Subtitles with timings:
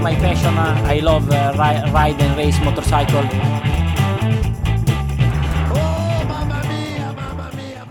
[0.00, 0.16] my.
[0.16, 3.24] Uh, I love uh, ri- ride and race motorcycle.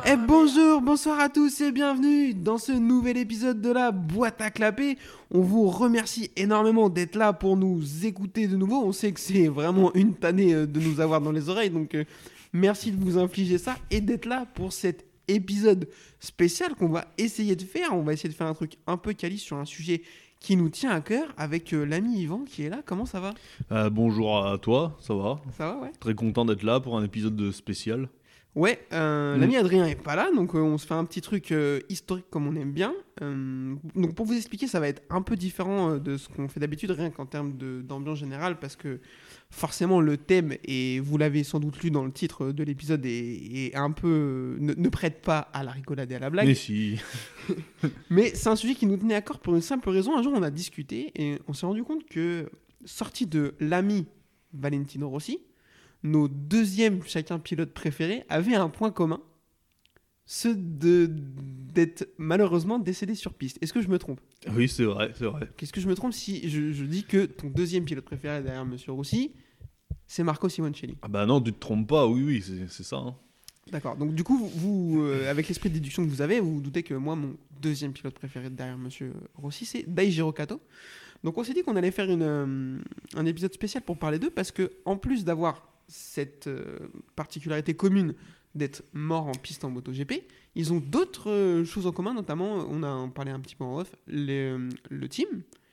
[0.06, 4.50] Et bonjour, bonsoir à tous et bienvenue dans ce nouvel épisode de la boîte à
[4.50, 4.98] clapper.
[5.30, 8.84] On vous remercie énormément d'être là pour nous écouter de nouveau.
[8.84, 11.94] On sait que c'est vraiment une tannée euh, de nous avoir dans les oreilles, donc
[11.94, 12.06] euh,
[12.54, 15.88] merci de vous infliger ça et d'être là pour cet épisode
[16.20, 17.96] spécial qu'on va essayer de faire.
[17.96, 20.02] On va essayer de faire un truc un peu quali sur un sujet
[20.40, 22.82] qui nous tient à cœur avec euh, l'ami Yvan qui est là.
[22.86, 23.34] Comment ça va?
[23.72, 25.42] Euh, bonjour à toi, ça va?
[25.58, 28.08] Ça va, ouais Très content d'être là pour un épisode de spécial.
[28.56, 29.42] Ouais, euh, Mm.
[29.42, 31.54] l'ami Adrien est pas là, donc on se fait un petit truc
[31.88, 32.94] historique comme on aime bien.
[33.22, 36.90] Donc pour vous expliquer, ça va être un peu différent de ce qu'on fait d'habitude,
[36.92, 39.00] rien qu'en termes d'ambiance générale, parce que
[39.52, 43.10] forcément le thème, et vous l'avez sans doute lu dans le titre de l'épisode, est,
[43.10, 46.48] est un peu ne, ne prête pas à la rigolade et à la blague.
[46.48, 47.00] Mais si.
[48.10, 50.18] Mais c'est un sujet qui nous tenait à cœur pour une simple raison.
[50.18, 52.50] Un jour, on a discuté et on s'est rendu compte que,
[52.86, 54.06] sorti de l'ami
[54.54, 55.40] Valentino Rossi,
[56.04, 59.22] nos deuxièmes chacun pilotes préférés avaient un point commun
[60.32, 61.10] ceux de
[61.74, 63.58] d'être malheureusement décédés sur piste.
[63.62, 64.20] Est-ce que je me trompe?
[64.56, 65.50] Oui, c'est vrai, c'est vrai.
[65.58, 68.64] Qu'est-ce que je me trompe si je, je dis que ton deuxième pilote préféré derrière
[68.64, 69.32] Monsieur Rossi,
[70.06, 70.98] c'est Marco Simoncelli?
[71.02, 72.98] Ah bah non, tu te trompes pas, oui, oui, c'est ça.
[72.98, 73.16] hein.
[73.72, 73.96] D'accord.
[73.98, 76.62] Donc du coup, vous, vous, euh, avec l'esprit de déduction que vous avez, vous vous
[76.62, 80.62] doutez que moi, mon deuxième pilote préféré derrière Monsieur Rossi, c'est Daijiro Kato.
[81.24, 82.78] Donc on s'est dit qu'on allait faire une, euh,
[83.16, 86.78] un épisode spécial pour parler d'eux parce que en plus d'avoir cette euh,
[87.16, 88.14] particularité commune
[88.56, 90.24] d'être morts en piste en MotoGP,
[90.56, 93.64] ils ont d'autres euh, choses en commun, notamment, on a en parlé un petit peu
[93.64, 95.28] en off, les, euh, le team.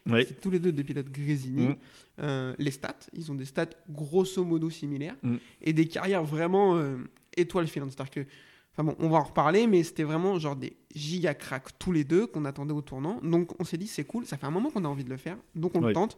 [0.08, 0.24] Oui.
[0.26, 1.68] C'est tous les deux des pilotes Grésini.
[1.68, 1.76] Mm.
[2.20, 5.36] Euh, les stats, ils ont des stats grosso modo similaires Mm.
[5.62, 6.96] et des carrières vraiment euh,
[7.36, 7.90] étoiles filantes.
[7.92, 8.30] C'est-à-dire que,
[8.72, 12.04] enfin bon, on va en reparler, mais c'était vraiment genre des giga cracks tous les
[12.04, 13.20] deux qu'on attendait au tournant.
[13.22, 15.16] Donc on s'est dit c'est cool, ça fait un moment qu'on a envie de le
[15.16, 16.16] faire, donc on le tente.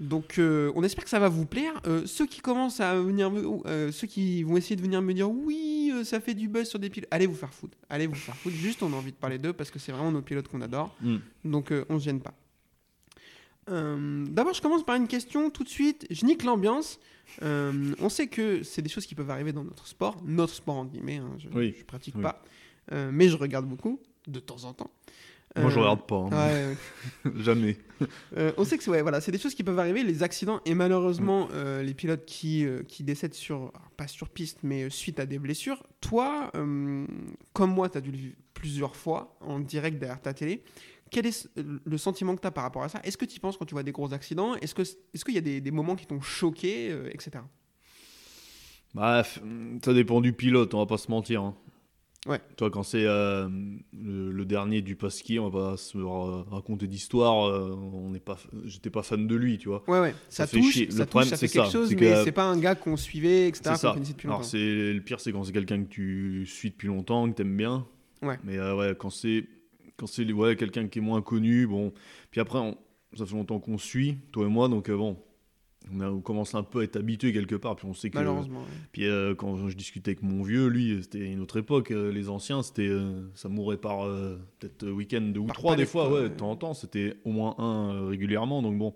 [0.00, 1.72] Donc euh, on espère que ça va vous plaire.
[1.86, 3.32] Euh, ceux qui commencent à venir,
[3.66, 6.78] euh, ceux qui vont essayer de venir me dire oui, ça fait du buzz sur
[6.78, 8.54] des pilotes, allez vous faire foutre, allez vous faire foutre.
[8.54, 10.94] Juste on a envie de parler d'eux parce que c'est vraiment nos pilotes qu'on adore.
[11.00, 11.16] Mm.
[11.46, 12.34] Donc on se gêne pas.
[13.66, 16.06] D'abord, je commence par une question tout de suite.
[16.10, 16.98] Je nique l'ambiance.
[17.42, 20.84] On sait que c'est des choses qui peuvent arriver dans notre sport, notre sport en
[20.86, 21.16] guillemets.
[21.18, 21.74] hein, je, Oui.
[21.78, 22.22] je pratique Oui.
[22.22, 22.42] pas,
[23.10, 24.90] mais je regarde beaucoup de temps en temps.
[25.60, 26.30] Moi, je regarde pas, hein.
[26.30, 26.76] ouais,
[27.26, 27.32] ouais.
[27.42, 27.76] jamais.
[28.36, 30.60] Euh, on sait que c'est ouais, voilà, c'est des choses qui peuvent arriver, les accidents
[30.64, 31.50] et malheureusement Mm.
[31.54, 35.26] euh, les pilotes qui, euh, qui décèdent sur, pas sur piste, mais euh, suite à
[35.26, 35.82] des blessures.
[36.00, 40.62] Toi, comme moi, tu as dû le vivre plusieurs fois en direct derrière ta télé.
[41.10, 43.00] Quel est le sentiment que tu as par rapport à ça?
[43.02, 44.54] Est-ce que tu y penses quand tu vois des gros accidents?
[44.56, 44.74] Est-ce
[45.24, 47.42] qu'il y a des, des moments qui t'ont choqué, etc.
[48.94, 49.40] Bref,
[49.84, 51.42] ça dépend du pilote, on va pas se mentir.
[51.42, 51.54] hein.
[52.26, 52.40] Ouais.
[52.56, 53.48] Toi, quand c'est euh,
[53.92, 57.46] le, le dernier du Pasquier, on va pas se ra- raconter d'histoire.
[57.48, 59.82] euh, on n'est pas, j'étais pas fan de lui, tu vois.
[59.88, 60.86] Ouais, ouais, ça, fait touche, chier.
[60.86, 62.44] Le ça, touche, problème, ça fait c'est quelque ça, chose, c'est mais que- c'est pas
[62.44, 63.62] un gars qu'on suivait, etc.
[63.64, 63.92] C'est qu'on ça.
[63.92, 64.48] connaissait depuis Alors longtemps.
[64.50, 67.86] c'est le pire, c'est quand c'est quelqu'un que tu suis depuis longtemps, que t'aimes bien.
[68.20, 68.36] Ouais.
[68.44, 69.46] Mais euh, ouais, quand c'est
[69.96, 71.92] quand c'est ouais, quelqu'un qui est moins connu, bon.
[72.30, 72.76] Puis après, on-
[73.16, 75.16] ça fait longtemps qu'on suit, toi et moi, donc euh, bon,
[75.94, 77.76] on, a- on commence un peu à être habitué quelque part.
[77.76, 78.16] Puis on sait que.
[78.18, 78.62] Malheureusement.
[78.92, 81.90] Puis euh, quand je discutais avec mon vieux, lui, c'était une autre époque.
[81.90, 84.06] euh, les anciens, c'était euh, ça mourait par
[84.58, 86.74] peut-être week-end deux ou trois des fois, ouais, de temps en temps.
[86.74, 88.94] C'était au moins un régulièrement, donc bon.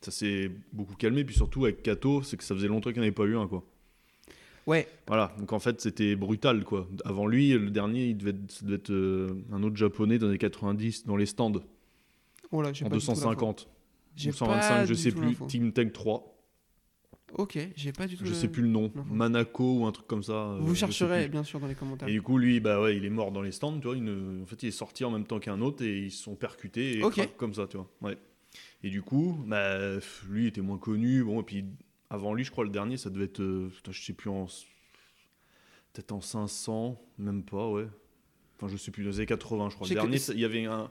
[0.00, 3.06] Ça s'est beaucoup calmé, puis surtout avec Kato, c'est que ça faisait longtemps qu'il n'y
[3.08, 3.64] en avait pas eu un, quoi.
[4.66, 6.86] Ouais, Voilà, donc en fait c'était brutal quoi.
[7.06, 8.92] Avant lui, le dernier, il devait être, ça devait être
[9.50, 11.52] un autre japonais dans les 90 dans les stands
[12.52, 12.98] oh là, en pas du tout l'info.
[12.98, 13.77] 250 J'ai
[14.26, 15.36] ou pas 125, je sais plus.
[15.46, 16.34] Team Tank 3,
[17.34, 18.24] Ok, j'ai pas du tout.
[18.24, 18.90] je sais plus le nom.
[19.10, 20.32] Manako ou un truc comme ça.
[20.32, 22.08] euh, Vous chercherez bien sûr dans les commentaires.
[22.08, 23.96] Et du coup, lui, bah ouais, il est mort dans les stands, tu vois.
[23.96, 27.00] En fait, il est sorti en même temps qu'un autre et ils se sont percutés
[27.00, 27.02] et
[27.36, 27.90] comme ça, tu vois.
[28.00, 28.16] Ouais.
[28.82, 29.76] Et du coup, bah,
[30.30, 31.22] lui était moins connu.
[31.22, 31.66] Bon, et puis
[32.08, 34.46] avant lui, je crois le dernier, ça devait être, euh, je sais plus en,
[35.92, 37.86] peut-être en 500, même pas, ouais.
[38.56, 39.86] Enfin, je sais plus, dans les années 80, je crois.
[39.86, 40.90] Le dernier, il y avait un,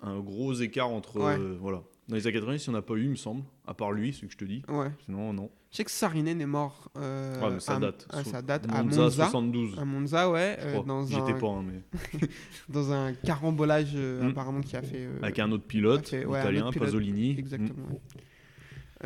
[0.00, 1.38] un gros écart entre, Ouais.
[1.38, 1.82] euh, voilà.
[2.12, 3.90] Dans les années 90, il n'y en a pas eu, il me semble, à part
[3.90, 4.62] lui, ce que je te dis.
[4.68, 4.90] Ouais.
[5.06, 5.48] Sinon, non.
[5.70, 6.90] Je sais que Sarinen est mort.
[6.98, 8.06] euh, Ouais, mais ça à, date.
[8.10, 9.24] à- So- ça date à Monza, Monza.
[9.24, 9.78] 72.
[9.78, 10.56] À Monza, ouais.
[10.60, 12.28] euh, dans, J'étais un, pas, hein, mais.
[12.68, 14.28] dans un carambolage euh, Mm.
[14.28, 15.06] apparemment qui a fait.
[15.06, 17.30] euh, Avec un autre pilote, ouais, italien, autre pilote, Pasolini.
[17.38, 17.86] Exactement.
[17.90, 18.00] ouais.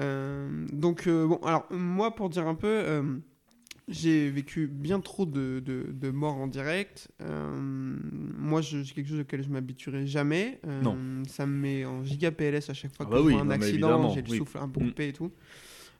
[0.00, 2.66] Euh, donc, bon, alors, moi, pour dire un peu,
[3.88, 7.08] j'ai vécu bien trop de, de- de morts en direct.
[7.22, 10.58] Euh, moi, je- c'est quelque chose auquel je m'habituerai jamais.
[10.66, 10.96] Euh, Non.
[11.28, 13.42] Ça me met en giga PLS à chaque fois Ah que bah je oui, vois
[13.42, 14.38] un accident, j'ai le oui.
[14.38, 14.88] souffle un peu Mm.
[14.88, 15.30] coupé et tout.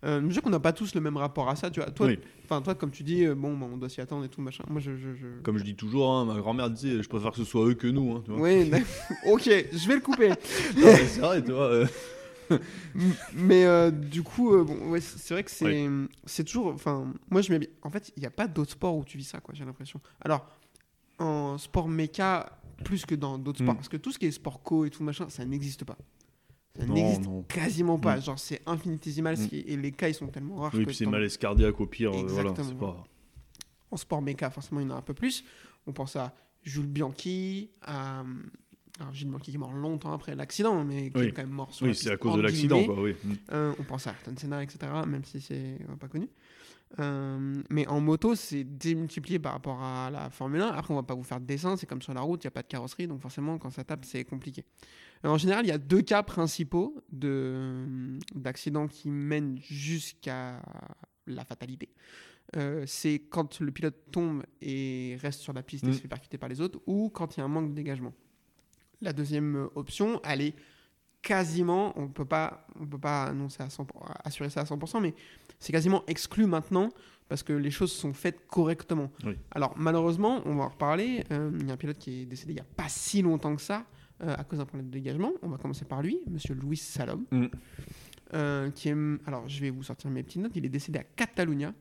[0.05, 1.91] Euh, je sais qu'on n'a pas tous le même rapport à ça, tu vois.
[1.91, 2.19] Toi, Oui.
[2.49, 4.63] toi, comme tu dis, euh, bon, bah, on doit s'y attendre et tout machin.
[4.69, 7.39] Moi, je, je, je- Comme je dis toujours, hein, ma grand-mère disait, je préfère que
[7.39, 8.13] ce soit eux que nous.
[8.13, 8.65] hein, tu vois.
[8.65, 8.87] D'accord.
[9.33, 10.31] ok, je vais le couper.
[10.77, 11.85] C'est vrai, tu vois.
[13.35, 15.89] Mais euh, du coup, euh, bon, ouais, c'est vrai que c'est
[16.25, 16.69] c'est toujours.
[16.69, 17.53] Enfin, moi, je.
[17.83, 19.55] En fait, il n'y a pas d'autres sports où tu vis ça, quoi.
[19.55, 20.01] J'ai l'impression.
[20.21, 20.47] Alors,
[21.19, 23.77] en sport méca, plus que dans d'autres sports, Mm.
[23.79, 25.97] parce que tout ce qui est sport co et tout machin, ça n'existe pas.
[26.79, 28.17] Ça n'existe quasiment pas.
[28.19, 28.23] Mm.
[28.23, 29.49] Genre, c'est infinitésimal Mm.
[29.49, 31.87] qui- et les cas ils sont tellement rares Oui, que puis c'est malaise cardiaque au
[31.87, 32.11] pire.
[32.13, 32.69] euh, Voilà, Exactement.
[32.69, 33.05] c'est pas.
[33.91, 35.45] en sport méca, forcément, il y en a un peu plus.
[35.87, 38.25] On pense à Jules Bianchi, à.
[38.99, 41.27] Alors, Jules Bianchi qui est mort longtemps après l'accident, mais qui Oui.
[41.27, 43.01] est quand même mort sur Oui, c'est à cause de l'accident, quoi.
[43.03, 43.15] Oui.
[43.25, 43.33] Mm.
[43.53, 46.29] Euh, on pense à Ayrton Senna, etc., même si c'est euh, pas connu.
[47.01, 50.69] Euh, mais en moto, c'est démultiplié par rapport à la Formule 1.
[50.69, 52.49] Après, on va pas vous faire de dessin, c'est comme sur la route, il n'y
[52.49, 54.65] a pas de carrosserie, donc forcément, quand ça tape, c'est compliqué.
[55.25, 60.63] En général, il y a deux cas principaux de- d'accidents qui mènent jusqu'à
[61.27, 61.91] la fatalité.
[62.57, 65.93] Euh, c'est quand le pilote tombe et reste sur la piste et Mm.
[65.95, 68.15] se fait percuter par les autres, ou quand il y a un manque de dégagement.
[69.03, 70.55] La deuxième euh, option, elle est
[71.23, 73.87] quasiment, on peut pas, on peut pas annoncer à 100
[74.25, 75.15] assurer ça à 100%, mais
[75.59, 76.91] c'est quasiment exclu maintenant
[77.29, 79.11] parce que les choses sont faites correctement.
[79.25, 79.37] Oui.
[79.51, 81.25] Alors malheureusement, on va en reparler.
[81.33, 83.57] euh, il y a un pilote qui est décédé il y a pas si longtemps
[83.57, 83.85] que ça
[84.23, 85.33] euh, à cause d'un problème de dégagement.
[85.43, 87.47] On va commencer par lui, Monsieur Louis Salom, Mm.
[88.35, 88.97] euh, qui est,
[89.27, 90.53] alors je vais vous sortir mes petites notes.
[90.55, 91.75] Il est décédé à Catalunya.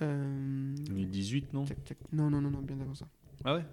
[0.00, 1.64] Euh, 2018, non?
[2.12, 3.06] Non, non, non, non, bien avant ça.
[3.44, 3.64] Ah ouais?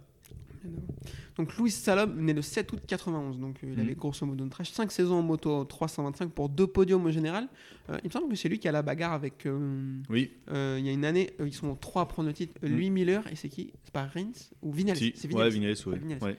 [1.37, 3.79] Donc Louis Salom, né le 7 août 91, donc euh, il Mhm.
[3.79, 7.47] avait grosso modo une trash, 5 saisons en moto 325 pour deux podiums au général.
[7.89, 9.45] Euh, il me semble que c'est lui qui a la bagarre avec...
[9.45, 12.53] euh, Oui, euh, il y a une année, ils sont trois à prendre le titre.
[12.61, 12.75] Mhm.
[12.75, 13.71] Lui, Miller, et c'est qui?
[13.83, 14.97] C'est pas Rins Ou Vinales?
[14.97, 15.13] Si.
[15.15, 15.75] C'est Ouais, Vinales.
[15.85, 15.97] Ouais.
[15.97, 16.23] Vignales.
[16.23, 16.37] ouais.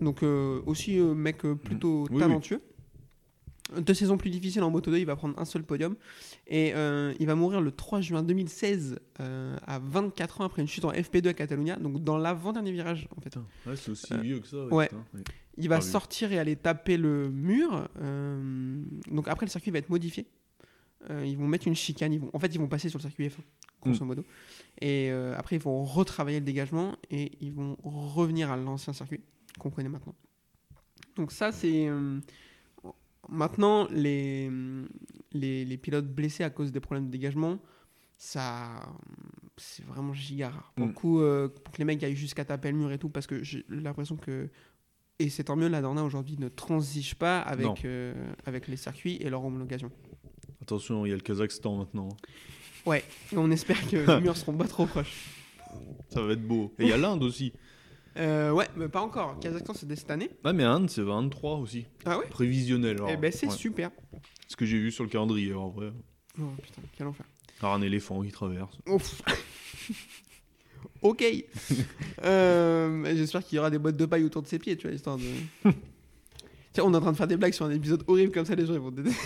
[0.00, 0.22] Donc
[0.66, 2.56] aussi mec plutôt Oui, oui.
[3.78, 5.94] Deux saisons plus difficiles en Moto 2, il va prendre un seul podium.
[6.46, 10.68] Et euh, il va mourir le 3 juin 2016 euh, à 24 ans après une
[10.68, 13.36] chute en FP2 à Catalunya, donc dans l'avant-dernier virage en fait.
[13.66, 14.64] Ouais, c'est aussi Euh, vieux que ça.
[14.66, 14.86] ouais.
[14.88, 15.22] putain, ouais.
[15.56, 17.88] Il va Ah sortir et aller taper le mur.
[18.00, 20.26] euh, donc après, le circuit va être modifié.
[21.24, 22.12] Ils vont mettre une chicane.
[22.12, 23.38] Ils vont, en fait, ils vont passer sur le circuit F1,
[23.82, 24.22] grosso modo.
[24.82, 29.20] Et après, ils vont retravailler le dégagement et ils vont revenir à l'ancien circuit
[29.58, 30.14] qu'on connaît maintenant.
[31.16, 31.88] Donc ça, c'est...
[33.30, 34.50] maintenant, les,
[35.32, 37.58] les, les pilotes blessés à cause des problèmes de dégagement,
[38.18, 38.70] ça...
[39.56, 40.72] C'est vraiment giga rare.
[40.74, 40.88] Pour Mm.
[40.88, 43.26] le coup, euh, pour que les mecs aillent jusqu'à taper le mur et tout, parce
[43.26, 44.48] que j'ai l'impression que
[45.18, 48.14] et c'est tant mieux, la Dorna aujourd'hui ne transige pas avec, euh,
[48.46, 49.90] avec les circuits et leur homologation.
[50.62, 52.08] Attention, il y a le Kazakhstan maintenant.
[52.86, 55.26] Ouais, et on espère que les murs seront pas trop proches.
[56.08, 56.72] Ça va être beau.
[56.78, 57.52] Et il y a l'Inde aussi.
[58.16, 59.38] Euh, ouais, mais pas encore.
[59.40, 60.30] Kazakhstan, c'est dès cette année.
[60.44, 61.86] Ah, mais Inde, c'est 23 aussi.
[62.04, 62.96] Ah ouais Prévisionnel.
[62.96, 63.52] Alors, Eh ben, c'est ouais.
[63.52, 63.90] super.
[64.48, 65.92] Ce que j'ai vu sur le calendrier, en vrai.
[66.40, 67.24] Oh putain, quel enfer.
[67.60, 68.76] Alors, un éléphant qui traverse.
[68.88, 69.22] Ouf.
[71.02, 71.24] ok.
[72.22, 74.94] Euh, J'espère qu'il y aura des boîtes de paille autour de ses pieds, tu vois,
[74.94, 75.24] histoire de.
[76.74, 78.54] Tiens, on est en train de faire des blagues sur un épisode horrible comme ça,
[78.54, 79.18] les gens ils vont détester.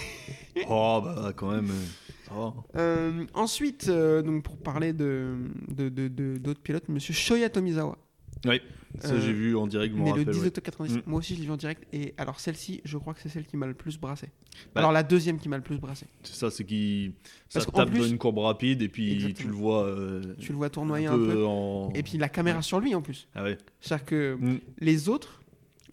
[0.69, 1.69] Oh, bah, quand même.
[1.70, 1.84] euh,
[2.28, 2.54] Ça va.
[2.76, 5.34] Euh, ensuite, euh, donc pour parler de
[5.69, 7.98] de- de- de- d'autres pilotes, monsieur Shoya Tomizawa.
[8.46, 8.60] Ouais,
[9.00, 10.26] ça Euh, j'ai vu en direct, né le rappelle.
[10.34, 10.46] 10 ouais.
[10.48, 11.06] octobre 97.
[11.06, 11.10] Mm.
[11.10, 11.82] Moi aussi, je l'ai vu en direct.
[11.94, 14.28] Et alors, celle-ci, je crois que c'est celle qui m'a le plus brassé.
[14.75, 16.06] Bah, alors, la deuxième qui m'a le plus brassé.
[16.22, 17.12] C'est ça, c'est qu'il
[17.48, 19.34] ça Parce qu'en tape plus- dans une courbe rapide et puis Exactement.
[19.36, 21.90] tu le vois euh, Tu le vois tournoyer un un peu, en.
[21.94, 23.28] Et puis la caméra sur lui en plus.
[23.34, 23.56] Ah ouais.
[23.81, 24.60] C'est-à-dire que Mm.
[24.81, 25.41] les autres,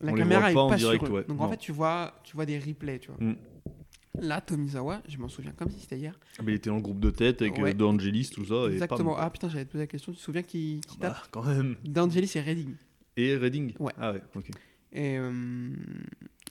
[0.01, 1.19] la On les caméra est pas direct, sur eux.
[1.19, 1.25] ouais.
[1.27, 3.23] Donc en fait, tu vois, tu vois des replays, tu vois.
[3.25, 3.35] Mm.
[4.19, 6.19] Là, Tomizawa, je m'en souviens comme si c'était hier.
[6.37, 7.71] Ah, mais il était dans le groupe de tête avec Ouais.
[7.71, 8.69] euh, De Angelis, tout ça.
[8.69, 9.13] Et Exactement.
[9.15, 9.23] pam.
[9.25, 10.11] Ah putain, j'allais te poser la question.
[10.11, 11.75] Tu te souviens qui, qui tape Bah, quand même.
[11.85, 12.75] D'Angelis et Redding.
[13.15, 13.93] Et Redding Ouais.
[13.97, 14.49] Ah ouais, ok.
[14.93, 15.69] Et, euh,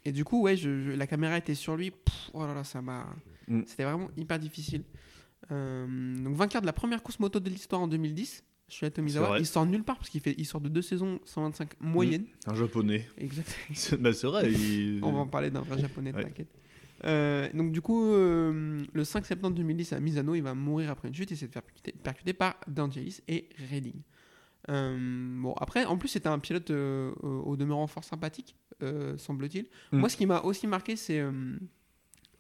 [0.07, 1.90] et du coup, ouais, je- je- la caméra était sur lui.
[1.90, 3.07] Pff, oh là là, ça m'a.
[3.49, 3.62] Mm.
[3.67, 4.83] C'était vraiment hyper difficile.
[5.52, 8.43] Euh, donc, vainqueur de la première course moto de l'histoire en 2010.
[8.69, 9.38] Je suis à Tomizawa.
[9.38, 12.25] Il sort nulle part parce qu'il fait, il sort de deux saisons 125 moyenne.
[12.47, 13.07] Un japonais.
[13.19, 13.55] Exact.
[13.75, 14.50] C'est bah, c'est vrai.
[14.52, 16.23] il- On va en parler d'un vrai japonais, Ouais.
[16.23, 16.49] t'inquiète.
[17.04, 21.09] Euh, donc du coup, euh, le 5 septembre 2010 à Misano, il va mourir après
[21.09, 24.02] une chute et s'est fait percuter, percuté par D'Angelis et Redding.
[24.69, 28.54] Euh, bon, après, en plus, c'était un pilote au demeurant fort sympathique,
[29.16, 29.66] semble-t-il.
[29.92, 29.99] Mm.
[29.99, 31.25] Moi, ce qui m'a aussi marqué, c'est...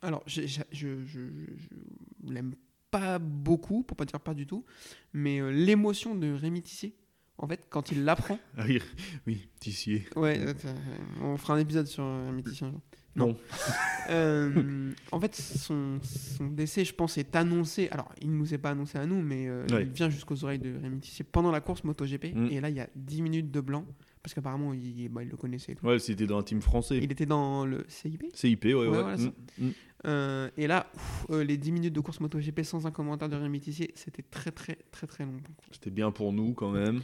[0.02, 1.18] alors, je, je, je, je-
[1.56, 2.54] je l'aime
[2.90, 4.64] pas beaucoup, pour pas dire pas du tout,
[5.12, 6.94] mais l'émotion de Rémi Tissier,
[7.38, 8.38] en fait, quand il l'apprend...
[8.58, 8.82] Ah oui,
[9.26, 10.06] oui, Tissier.
[10.16, 10.38] Ouais,
[11.22, 12.80] on fera un épisode sur Rémi Tissier un jour.
[13.16, 13.36] Non.
[14.08, 17.88] Euh, en fait, son, son décès, je pense, est annoncé.
[17.92, 19.82] Alors, il ne nous est pas annoncé à nous, mais euh, Ouais.
[19.82, 22.34] il vient jusqu'aux oreilles de Rémi Tissier pendant la course MotoGP.
[22.34, 22.46] Mm.
[22.50, 23.86] Et là, il y a 10 minutes de blanc,
[24.20, 25.76] parce qu'apparemment, il, bah, il le connaissait.
[25.76, 25.86] tout.
[25.86, 26.98] Ouais, c'était dans un team français.
[27.00, 28.24] Il était dans le CIP.
[28.34, 28.88] CIP, ouais, ouais.
[28.88, 29.16] voilà.
[29.16, 29.70] Mm, mm.
[30.06, 33.60] Euh, et là, ouf, les 10 minutes de course MotoGP sans un commentaire de Rémi
[33.60, 35.36] Tissier, c'était très, très, très, très long.
[35.70, 37.02] C'était bien pour nous quand même.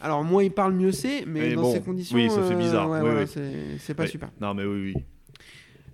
[0.00, 2.56] Alors, moins il parle, mieux c'est, mais Mais dans bon, ces conditions, oui, ça fait
[2.56, 2.88] bizarre.
[2.88, 4.30] ouais, voilà, c'est pas super.
[4.40, 5.04] Non, mais oui, oui.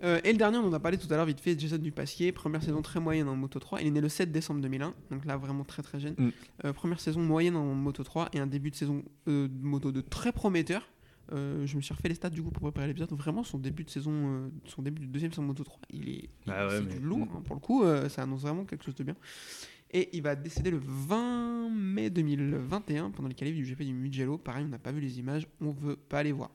[0.02, 2.32] Euh, et le dernier, on en a parlé tout à l'heure vite fait, Jason Dupasquier,
[2.32, 3.80] première saison très moyenne en Moto 3.
[3.82, 6.14] Il est né le 7 décembre 2001, donc là vraiment très très jeune.
[6.18, 6.30] Mm.
[6.64, 9.92] Euh, première saison moyenne en Moto 3 et un début de saison euh, de Moto
[9.92, 10.88] 2 très prometteur.
[11.30, 13.10] Je me suis refait les stats du coup pour préparer l'épisode.
[13.12, 16.66] Vraiment, son début de saison, son début de deuxième saison Moto 3, il est, Ah
[16.66, 17.84] ouais, mais- du lourd hein, pour le coup.
[18.10, 19.16] ça annonce vraiment quelque chose de bien.
[19.92, 24.36] Et il va décéder le 20 mai 2021 pendant les qualifs du GP du Mugello.
[24.36, 26.50] Pareil, on n'a pas vu les images, on veut pas les voir.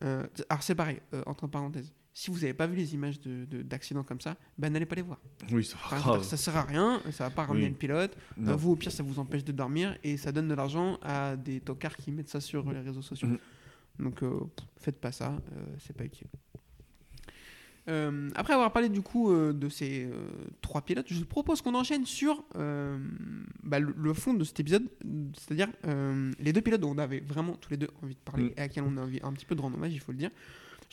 [0.00, 1.92] Alors c'est pareil, entre parenthèses.
[2.20, 4.96] Si vous n'avez pas vu les images de- de- d'accidents comme ça, bah, n'allez pas
[4.96, 5.20] les voir.
[5.52, 7.70] Oui, c'est Enfin, ça sert à rien, ça va pas ramener Oui.
[7.70, 8.16] le pilote.
[8.36, 8.50] Non.
[8.50, 11.36] Euh, vous, au pire, ça vous empêche de dormir et ça donne de l'argent à
[11.36, 13.28] des tocards qui mettent ça sur les réseaux sociaux.
[13.28, 13.38] Mhm.
[14.00, 14.40] Donc, euh,
[14.78, 16.26] faites pas ça, euh, c'est pas utile.
[17.88, 20.08] Euh, après avoir parlé du coup euh, de ces
[20.60, 22.42] trois pilotes, je propose qu'on enchaîne sur
[23.62, 24.88] bah, le, le fond de cet épisode,
[25.34, 25.68] c'est-à-dire
[26.40, 28.52] les deux pilotes dont on avait vraiment tous les deux envie de parler Mm.
[28.56, 30.18] et à qui on a envie un petit peu de rendre hommage, il faut le
[30.18, 30.30] dire.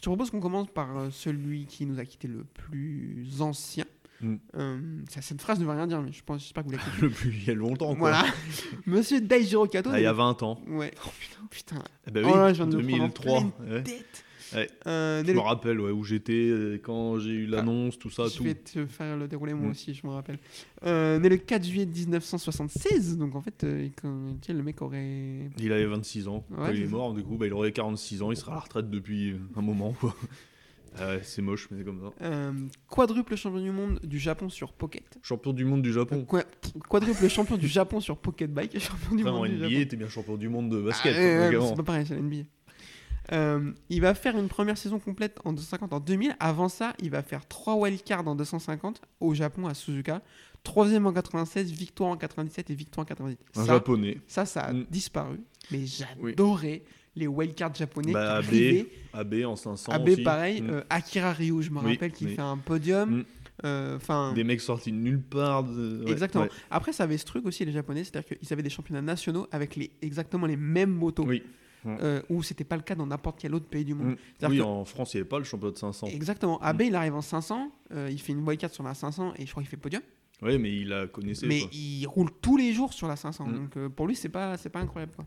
[0.05, 3.85] Je te propose qu'on commence par euh, celui qui nous a quitté le plus ancien.
[4.21, 4.35] Mm.
[4.55, 6.83] Euh, ça- cette phrase ne veut rien dire, mais je pense, j'espère que vous l'avez.
[7.01, 8.11] Le plus il y a longtemps, quoi.
[8.11, 8.25] Voilà,
[8.85, 9.89] Monsieur Daijiro Kato.
[9.91, 10.61] Ah, il y a 20 ans.
[10.67, 10.91] Ouais.
[11.49, 11.83] putain.
[12.07, 13.39] Eh ben Oh là, je viens de me prendre en 2003.
[13.39, 13.81] pleine ouais.
[13.81, 14.25] Tête.
[14.55, 14.69] Ouais.
[14.87, 18.27] Euh, Je me le- rappelle ouais, où j'étais euh, quand j'ai eu l'annonce, tout ça,
[18.27, 18.43] je tout.
[18.43, 19.71] vais te faire le déroulé moi Mm.
[19.71, 20.39] aussi, je me rappelle.
[20.85, 25.49] Euh, né le 4 juillet 1976, donc en fait, euh, quand, tiens, le mec aurait.
[25.59, 26.45] Il avait 26 ans.
[26.49, 28.31] Ouais, Quand il est mort, du coup, bah, il aurait 46 ans.
[28.31, 30.15] Il sera à la retraite depuis euh, un moment, quoi.
[30.97, 32.13] Ah c'est moche, mais c'est comme ça.
[32.25, 32.53] euh,
[32.87, 35.03] quadruple champion du monde du Japon sur Pocket.
[35.23, 36.25] Champion du monde du Japon.
[36.87, 39.69] Quadruple champion du Japon sur Pocket Bike et champion du Après, en monde du NBA,
[39.71, 39.87] Japon.
[39.89, 41.13] t'es bien champion du monde de basket.
[41.13, 42.43] Ah, ouais, donc, ouais, c'est pas pareil, c'est la NBA.
[43.31, 46.35] Euh, il va faire une première saison complète en 250 en 2000.
[46.39, 50.21] Avant ça, il va faire 3 wildcards en 250 au Japon à Suzuka.
[50.63, 53.39] Troisième en 96, victoire en 97 et victoire en 98.
[53.55, 54.17] Un ça, japonais.
[54.27, 54.85] ça, ça a Mm.
[54.89, 55.37] disparu.
[55.71, 55.87] Mais Oui.
[55.87, 56.83] j'adorais
[57.15, 58.85] les wildcards japonais Bah, AB.
[59.13, 60.23] AB en 500 AB, aussi.
[60.23, 60.61] pareil.
[60.61, 60.69] Mm.
[60.71, 62.35] euh, Akira Ryu, je me Oui, rappelle, qui oui.
[62.35, 63.17] fait un podium.
[63.19, 63.25] Mm.
[63.63, 63.97] Euh,
[64.33, 65.63] Des mecs sortis de nulle part.
[65.63, 66.43] de- ouais, exactement.
[66.43, 66.49] ouais.
[66.69, 69.75] Après, ça avait ce truc aussi, les japonais, c'est-à-dire qu'ils avaient des championnats nationaux avec
[69.77, 71.25] les, exactement les mêmes motos.
[71.25, 71.41] Oui.
[71.87, 74.15] Euh, où c'était pas le cas dans n'importe quel autre pays du monde.
[74.41, 74.47] Mm.
[74.47, 76.07] Oui, que- en France, il n'y avait pas le championnat de 500.
[76.07, 76.59] Exactement.
[76.61, 79.51] AB, il arrive en 500, euh, il fait une wildcard sur la 500 et je
[79.51, 80.01] crois qu'il fait podium.
[80.41, 81.47] Oui, mais il la connaissait.
[81.47, 81.69] mais quoi.
[81.71, 83.45] il roule tous les jours sur la 500.
[83.47, 83.53] Mm.
[83.53, 85.13] Donc euh, pour lui, c'est pas, c'est pas incroyable.
[85.15, 85.25] Quoi.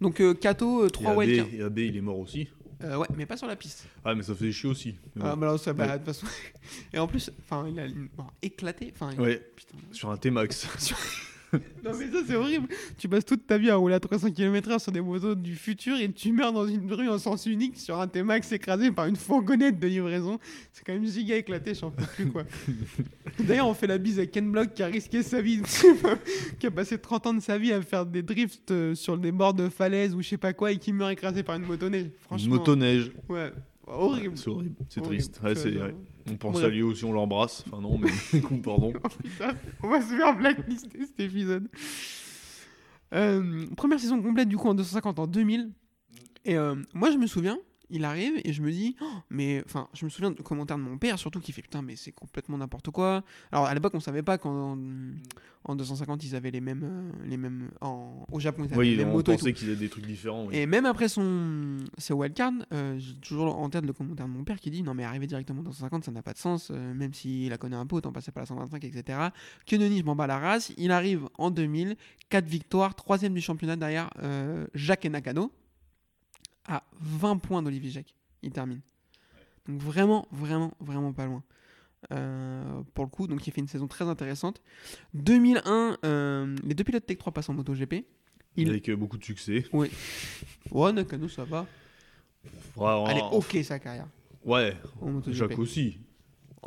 [0.00, 1.54] Donc euh, Kato, euh, Et 3 AB, wildcards.
[1.54, 2.48] et AB, il est mort aussi.
[2.84, 3.86] Euh, ouais, mais pas sur la piste.
[4.04, 4.94] Ah, mais ça faisait chier aussi.
[5.16, 5.40] Mais Ah, bon.
[5.40, 5.92] bah alors, ça, bah, Ouais.
[5.94, 6.26] de toute façon.
[6.92, 8.92] et en plus, enfin, il a bon, éclaté.
[8.94, 9.76] Enfin, il- Ouais, putain.
[9.90, 10.68] sur un T-Max.
[11.84, 12.68] Non mais ça c'est horrible.
[12.98, 15.96] Tu passes toute ta vie à rouler à 300 km/h sur des motos du futur
[15.98, 19.16] et tu meurs dans une rue en sens unique sur un T-Max écrasé par une
[19.16, 20.38] fourgonnette de livraison.
[20.72, 22.44] C'est quand même giga éclaté, j'en peux plus quoi.
[23.40, 25.62] D'ailleurs on fait la bise à Ken Block qui a risqué sa vie,
[26.58, 29.32] qui a passé 30 ans de sa vie à faire des drifts euh, sur des
[29.32, 32.10] bords de falaise ou je sais pas quoi et qui meurt écrasé par une motoneige.
[32.36, 33.10] Une motoneige.
[33.28, 33.52] Ouais,
[33.86, 34.36] horrible.
[34.36, 35.40] C'est horrible, c'est triste.
[35.42, 35.78] Ouais, c'est-.
[36.30, 37.64] On pense à lui aussi, on l'embrasse.
[37.66, 38.10] Enfin non, mais
[38.64, 38.92] pardon.
[39.02, 41.68] Oh, putain, on va se faire blacklister cet épisode.
[43.14, 45.70] Euh, première saison complète du coup en 250 en 2000.
[46.44, 47.58] Et euh, moi je me souviens,
[47.90, 50.82] il arrive et je me dis, Oh, mais enfin, je me souviens de commentaires de
[50.82, 53.22] mon père surtout qui fait putain, mais c'est complètement n'importe quoi.
[53.52, 54.78] Alors à l'époque on savait pas qu'en
[55.64, 58.90] en 250 ils avaient les mêmes, euh, les mêmes en, au Japon ils avaient Oui,
[58.90, 60.46] les mêmes on motos pensait qu'ils avaient des trucs différents.
[60.46, 60.56] oui.
[60.56, 64.44] Et même après son ses wildcards, euh, j'ai toujours en tête le commentaire de mon
[64.44, 66.94] père qui dit non mais arriver directement dans 150 ça n'a pas de sens, euh,
[66.94, 69.18] même s'il la connaît un peu, autant passer par la 125, etc.
[69.66, 70.72] Kenoni, je m'en bats la race.
[70.76, 71.96] Il arrive en 2000,
[72.30, 75.50] 4 victoires, 3 du championnat derrière euh, Jacques et Nakano,
[76.68, 78.14] à 20 points d'Olivier Jacques.
[78.42, 78.80] Il termine.
[79.66, 81.42] Donc vraiment, vraiment, vraiment pas loin.
[82.12, 84.62] Euh, pour le coup, donc il fait une saison très intéressante.
[85.14, 88.04] 2001, euh, les deux pilotes Tech 3 passent en MotoGP.
[88.56, 89.64] il- Avec euh, beaucoup de succès.
[89.72, 91.66] Ouais, Nakano, ça va.
[93.08, 94.06] Elle est ok sa carrière
[94.44, 94.76] ouais.
[95.26, 95.98] Jacques aussi.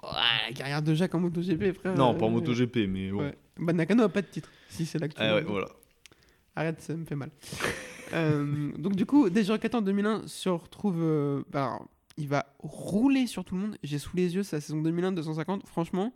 [0.03, 0.09] Ouais,
[0.49, 1.95] la carrière de Jacques en MotoGP, frère.
[1.95, 3.19] Non, pas en MotoGP, mais bon.
[3.21, 3.37] Ouais.
[3.57, 4.49] Bah, Nakano a pas de titre.
[4.69, 5.67] Si c'est là que tu Ah ouais, voilà.
[6.55, 7.29] Arrête, ça me fait mal.
[8.13, 10.97] Euh, donc du coup, déjà en 2001 se retrouve...
[11.01, 11.79] euh, bah,
[12.17, 13.77] il va rouler sur tout le monde.
[13.83, 15.65] J'ai sous les yeux sa saison 2001 250.
[15.65, 16.13] Franchement,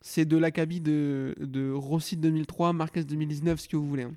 [0.00, 4.04] c'est de l'acabit de, de Rossi 2003, Marquez 2019, ce que vous voulez.
[4.04, 4.14] hein.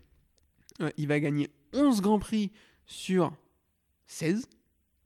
[0.82, 2.52] Euh, il va gagner 11 Grands Prix
[2.86, 3.32] sur
[4.08, 4.48] 16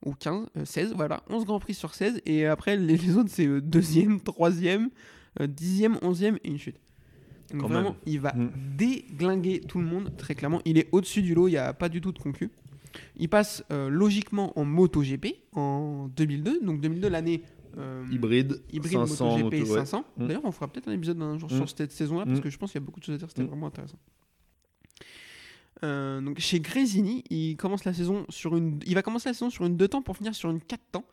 [0.04, 2.20] ou 15, euh, 16, voilà, 11 Grands Prix sur 16.
[2.26, 4.90] Et après, les, autres, c'est euh, deuxième, troisième,
[5.40, 6.78] euh, dixième, onzième et une chute.
[7.52, 7.98] Quand vraiment, même.
[8.06, 8.50] il va Mm.
[8.76, 10.60] déglinguer tout le monde, très clairement.
[10.64, 12.50] Il est au-dessus du lot, il n'y a pas du tout de concu.
[13.16, 16.60] Il passe euh, logiquement en MotoGP en 2002.
[16.62, 17.42] Donc 2002, l'année
[17.78, 19.78] euh, Hybride, hybride 500 MotoGP moto, ouais.
[19.80, 20.04] 500.
[20.16, 20.26] Mm.
[20.26, 21.56] D'ailleurs, on fera peut-être un épisode un jour Mm.
[21.56, 23.28] sur cette saison-là, parce que je pense qu'il y a beaucoup de choses à dire,
[23.28, 23.98] c'était vraiment intéressant.
[25.84, 29.50] Euh, donc chez Grésini, il commence la saison sur une, il va commencer la saison
[29.50, 31.04] sur une 2 temps pour finir sur une 4 temps.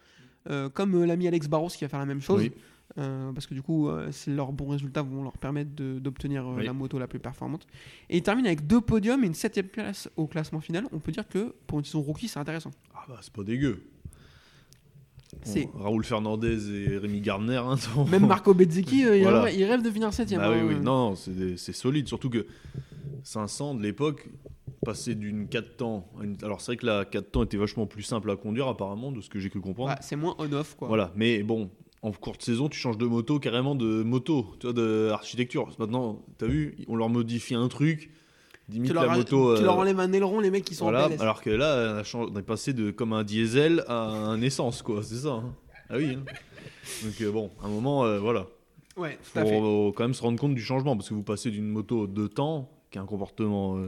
[0.49, 2.41] euh, comme l'ami Alex Barros qui va faire la même chose.
[2.41, 2.51] Oui.
[2.99, 6.55] Euh, parce que du coup, euh, c'est leurs bons résultats vont leur permettre d'obtenir euh,
[6.57, 6.65] Oui.
[6.65, 7.65] la moto la plus performante.
[8.09, 10.85] Et il termine avec deux podiums et une septième place au classement final.
[10.91, 12.69] On peut dire que pour une saison rookie, c'est intéressant.
[12.93, 13.83] Ah bah, c'est pas dégueu.
[15.33, 17.57] Bon, C'est- Raoul Fernandez et Rémi Gardner.
[17.57, 19.41] hein, sont- Même Marco Bezzecchi, euh, il, Voilà.
[19.41, 20.39] rêve, il rêve de finir septième.
[20.41, 20.65] Bah oui, hein.
[20.67, 20.75] oui.
[20.75, 22.07] Non, non, c'est solide.
[22.07, 22.45] Surtout que
[23.23, 24.29] 500 de l'époque,
[24.85, 26.07] passer d'une 4 temps.
[26.19, 28.67] à une- Alors, c'est vrai que la 4 temps était vachement plus simple à conduire,
[28.67, 29.89] apparemment, de ce que j'ai cru comprendre.
[29.89, 30.87] Ouais, c'est moins on-off quoi.
[30.87, 31.71] Voilà, mais bon,
[32.03, 35.67] en courte saison, tu changes de moto, carrément de moto, tu vois, d'architecture.
[35.79, 38.11] Maintenant, t'as vu, on leur modifie un truc,
[38.69, 39.55] limite Tu la leur, moto.
[39.55, 41.21] tu euh, leur enlèves un aileron, les mecs qui sont voilà, en PLS.
[41.21, 45.15] alors que là, on est passé de comme un diesel à un essence, quoi, c'est
[45.15, 45.29] ça.
[45.31, 45.55] hein.
[45.89, 46.15] Ah oui.
[46.17, 46.23] hein.
[47.03, 48.47] Donc euh, bon, à un moment, euh, voilà,
[48.97, 49.59] Ouais, tout faut à fait.
[49.95, 52.69] quand même se rendre compte du changement, parce que vous passez d'une moto de temps,
[52.91, 53.87] qui a un comportement euh,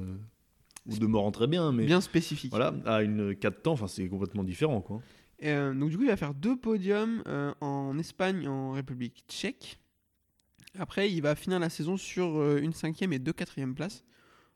[0.87, 2.49] ou de mort très bien, mais Bien spécifique.
[2.51, 5.01] voilà, à une 4 temps, enfin c'est complètement différent, quoi.
[5.43, 9.79] Euh, donc du coup, il va faire deux podiums euh, en Espagne, en République tchèque.
[10.77, 14.03] Après, il va finir la saison sur euh, une cinquième et deux quatrièmes places.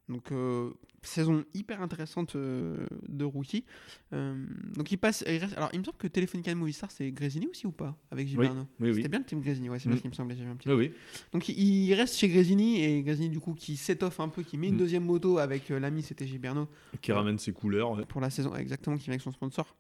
[0.10, 0.72] Donc euh,
[1.04, 3.64] saison hyper intéressante euh, de rookie.
[4.12, 4.44] Euh,
[4.76, 5.24] donc il passe.
[5.28, 8.28] il reste- alors il me semble que Telefonica Movistar c'est Grésini aussi ou pas avec
[8.28, 8.66] Gilberno.
[8.80, 8.96] Oui, oui.
[8.96, 9.98] C'était bien le team Grésini, ouais, c'est bien Mm.
[9.98, 10.36] ce qui me semblait.
[10.42, 10.92] un petit Oui,
[11.32, 14.68] donc il- reste chez Grésini et Grésini du coup qui s'étoffe un peu, qui met
[14.70, 14.80] une Mm.
[14.80, 16.68] deuxième moto avec l'ami c'était Gilberno
[17.02, 17.92] Qui ramène ses couleurs.
[17.92, 18.06] ouais.
[18.06, 19.76] pour la saison exactement qui vient avec son sponsor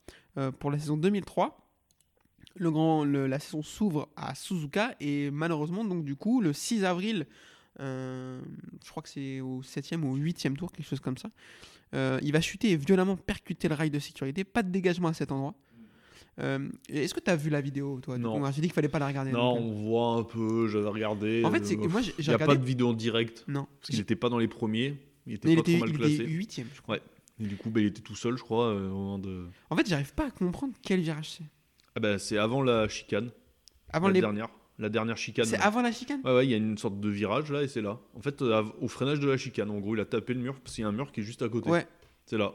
[0.60, 1.66] pour la saison 2003.
[2.56, 6.84] Le grand, le- la saison s'ouvre à Suzuka et malheureusement donc du coup le 6
[6.84, 7.26] avril,
[7.80, 8.42] euh,
[8.84, 11.30] je crois que c'est au 7e ou au 8e tour quelque chose comme ça,
[11.96, 14.44] euh, il va chuter et violemment percuter le rail de sécurité.
[14.44, 15.56] Pas de dégagement à cet endroit.
[16.40, 18.44] Euh, Est-ce que tu as vu la vidéo toi Non.
[18.52, 19.32] J'ai dit qu'il fallait pas la regarder.
[19.32, 21.44] Non, donc, on voit un peu, j'avais regardé.
[21.44, 22.56] En fait, c'est moi j'ai Il j'ai n'y a regardé.
[22.56, 23.68] pas de vidéo en direct, Non.
[23.80, 24.98] parce qu'il n'était pas dans les premiers.
[25.28, 26.14] Il était Mais il pas était, trop mal il classé.
[26.16, 26.96] était 8 je crois.
[26.96, 27.02] Ouais.
[27.42, 29.48] Et du coup, bah, il était tout seul, je crois, au moment de.
[29.70, 31.44] En fait, j'arrive pas à comprendre quel virage c'est.
[31.96, 33.32] Ah bah, c'est avant la chicane.
[33.92, 34.22] Avant la les.
[34.22, 34.50] dernière.
[34.80, 35.46] La dernière chicane.
[35.46, 36.22] C'est avant la chicane?
[36.24, 38.00] Ouais, ouais, il y a une sorte de virage là et c'est là.
[38.16, 40.60] En fait, euh, au freinage de la chicane, en gros, il a tapé le mur
[40.62, 41.70] parce qu'il y a un mur qui est juste à côté.
[41.70, 41.86] Ouais.
[42.26, 42.54] C'est là.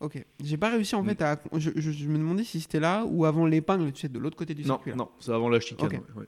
[0.00, 0.24] Ok.
[0.42, 1.06] J'ai pas réussi en Mm.
[1.08, 1.40] fait à.
[1.56, 4.36] Je, je- je me demandais si c'était là ou avant l'épingle, tu sais, de l'autre
[4.36, 4.90] côté du Non, circuit.
[4.90, 4.96] là.
[4.96, 5.86] non, c'est avant la chicane.
[5.86, 5.92] Ok.
[5.92, 6.26] ouais, ouais.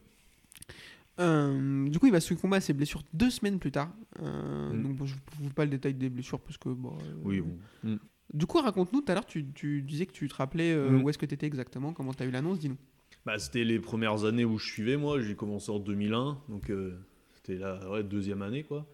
[1.19, 3.91] Euh, du coup, il va succomber à ses blessures deux semaines plus tard.
[4.23, 4.83] Euh, Mm.
[4.83, 6.69] Donc, bon, je ne vous pas le détail des blessures parce que.
[6.69, 7.59] bon, euh, Oui, bon.
[7.91, 7.97] Mm.
[8.33, 11.03] Du coup, raconte-nous, tout à l'heure, tu, tu disais que tu te rappelais euh, Mm.
[11.03, 12.77] où est-ce que tu étais exactement, comment tu as eu l'annonce, dis-nous.
[13.27, 15.21] Bah, c'était les premières années où je suivais, moi.
[15.21, 16.97] J'ai commencé en 2001, donc euh,
[17.35, 18.87] c'était la ouais, deuxième année, quoi.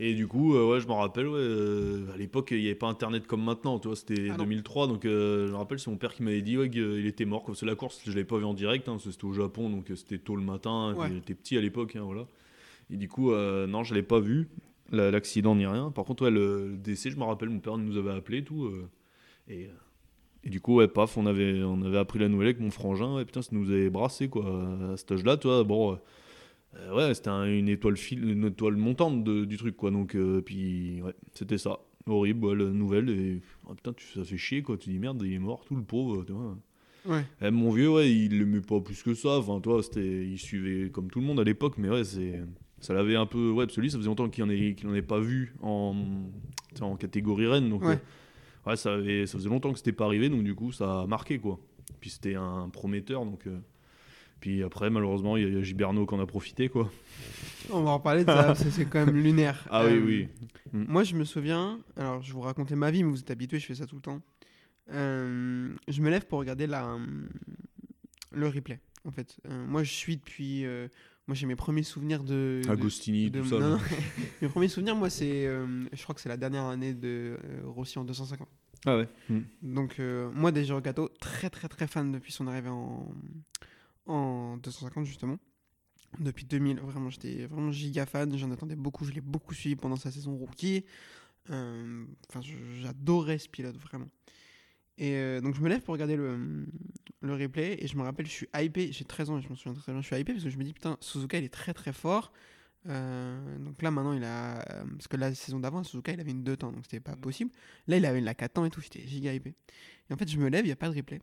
[0.00, 2.76] Et du coup, euh, ouais, je m'en rappelle, ouais, euh, à l'époque, il n'y avait
[2.76, 4.44] pas Internet comme maintenant, tu vois, c'était Ah non.
[4.44, 7.24] 2003, donc euh, je me rappelle, c'est mon père qui m'avait dit ouais, qu'il était
[7.24, 9.24] mort, comme c'est la course, je l'avais pas vu en direct, hein, parce que c'était
[9.24, 11.10] au Japon, donc c'était tôt le matin, Ouais.
[11.12, 12.26] j'étais petit à l'époque, hein, voilà.
[12.90, 14.48] Et du coup, non, je l'ai pas vu,
[14.92, 15.90] la- l'accident ni rien.
[15.90, 18.70] Par contre, ouais, le, décès, je me rappelle, mon père nous avait appelé, tout.
[19.48, 19.68] et,
[20.48, 23.14] et du coup, ouais, paf, on avait, on avait appris la nouvelle avec mon frangin,
[23.16, 24.44] ouais, putain, ça nous avait brassé, quoi,
[24.92, 25.92] à cet âge-là, tu vois, bon.
[25.92, 25.96] euh,
[26.76, 29.90] euh, ouais, c'était un- une étoile fil, une étoile montante de- du truc, quoi.
[29.90, 31.78] Donc, euh, puis, ouais, c'était ça.
[32.06, 33.10] Horrible, ouais, la nouvelle.
[33.10, 34.78] Et ah, putain, tu, ça fait chier, quoi.
[34.78, 36.56] Tu dis merde, il est mort, tout le pauvre, tu vois.
[37.06, 37.22] Ouais.
[37.42, 39.38] Eh, mon vieux, ouais, il l'aimait pas plus que ça.
[39.38, 42.40] Enfin, toi, c'était, il suivait comme tout le monde à l'époque, mais ouais, c'est,
[42.80, 45.02] ça l'avait un peu, ouais, parce que lui, ça faisait longtemps qu'il en ait, ait
[45.02, 45.94] pas vu en,
[46.80, 47.98] en catégorie reine, donc Ouais.
[48.68, 51.06] Ouais, ça avait, ça faisait longtemps que c'était pas arrivé, donc du coup, ça a
[51.06, 51.58] marqué, quoi.
[52.00, 53.46] Puis c'était un prometteur, donc.
[53.46, 53.58] euh,
[54.40, 56.88] puis après, malheureusement, il y a Giberno qui en a profité, quoi.
[57.70, 59.66] On va en parler de ça, parce que c'est quand même lunaire.
[59.70, 60.28] Ah Euh, oui,
[60.72, 60.82] oui.
[60.86, 63.66] Moi, je me souviens, alors je vous raconter ma vie, mais vous êtes habitués, je
[63.66, 64.20] fais ça tout le temps.
[64.92, 66.96] Euh, je me lève pour regarder la,
[68.32, 69.36] le replay, en fait.
[69.48, 70.64] Euh, moi, je suis depuis.
[71.28, 72.62] Moi, j'ai mes premiers souvenirs de.
[72.68, 73.58] Agostini, de- tout ça.
[73.58, 73.76] non, là.
[73.76, 73.78] non.
[74.42, 75.46] mes premiers souvenirs, moi, c'est.
[75.46, 78.48] euh, je crois que c'est la dernière année de euh, Rossi en 250.
[78.86, 79.08] Ah ouais.
[79.60, 83.06] Donc, euh, moi, déjà Gato, très, très, très fan depuis son arrivée en,
[84.06, 85.38] en 250, justement.
[86.18, 88.34] Depuis 2000, vraiment, j'étais vraiment giga fan.
[88.38, 89.04] J'en attendais beaucoup.
[89.04, 90.86] Je l'ai beaucoup suivi pendant sa saison rookie.
[91.50, 92.40] Enfin,
[92.80, 94.08] j'adorais ce pilote, vraiment.
[94.96, 96.66] Et donc, je me lève pour regarder le,
[97.20, 97.76] le replay.
[97.82, 98.92] Et je me rappelle, je suis hypé.
[98.92, 100.00] J'ai 13 ans et je me souviens très bien.
[100.00, 102.32] Je suis hypé parce que je me dis, putain, Suzuka, il est très, très fort.
[102.88, 104.60] Euh, donc là, maintenant, il a.
[104.72, 107.16] euh, Parce que la saison d'avant, Suzuka, il avait une 2 temps, donc c'était pas
[107.16, 107.50] possible.
[107.86, 108.80] Là, il avait la 4 temps et tout.
[108.80, 109.54] J'étais giga hypé.
[110.08, 111.20] Et en fait, je me lève, il n'y a pas de replay.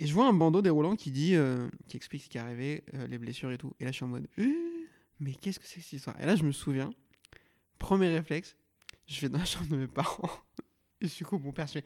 [0.00, 2.84] Et je vois un bandeau déroulant qui dit, euh, qui explique ce qui est arrivé,
[2.94, 3.74] euh, les blessures et tout.
[3.80, 4.28] Et là, je suis en mode,
[5.20, 6.20] mais qu'est-ce que c'est que cette histoire?
[6.20, 6.90] Et là, je me souviens,
[7.78, 8.56] premier réflexe,
[9.06, 10.30] je vais dans la chambre de mes parents.
[11.00, 11.84] Et du coup, mon père, je fais,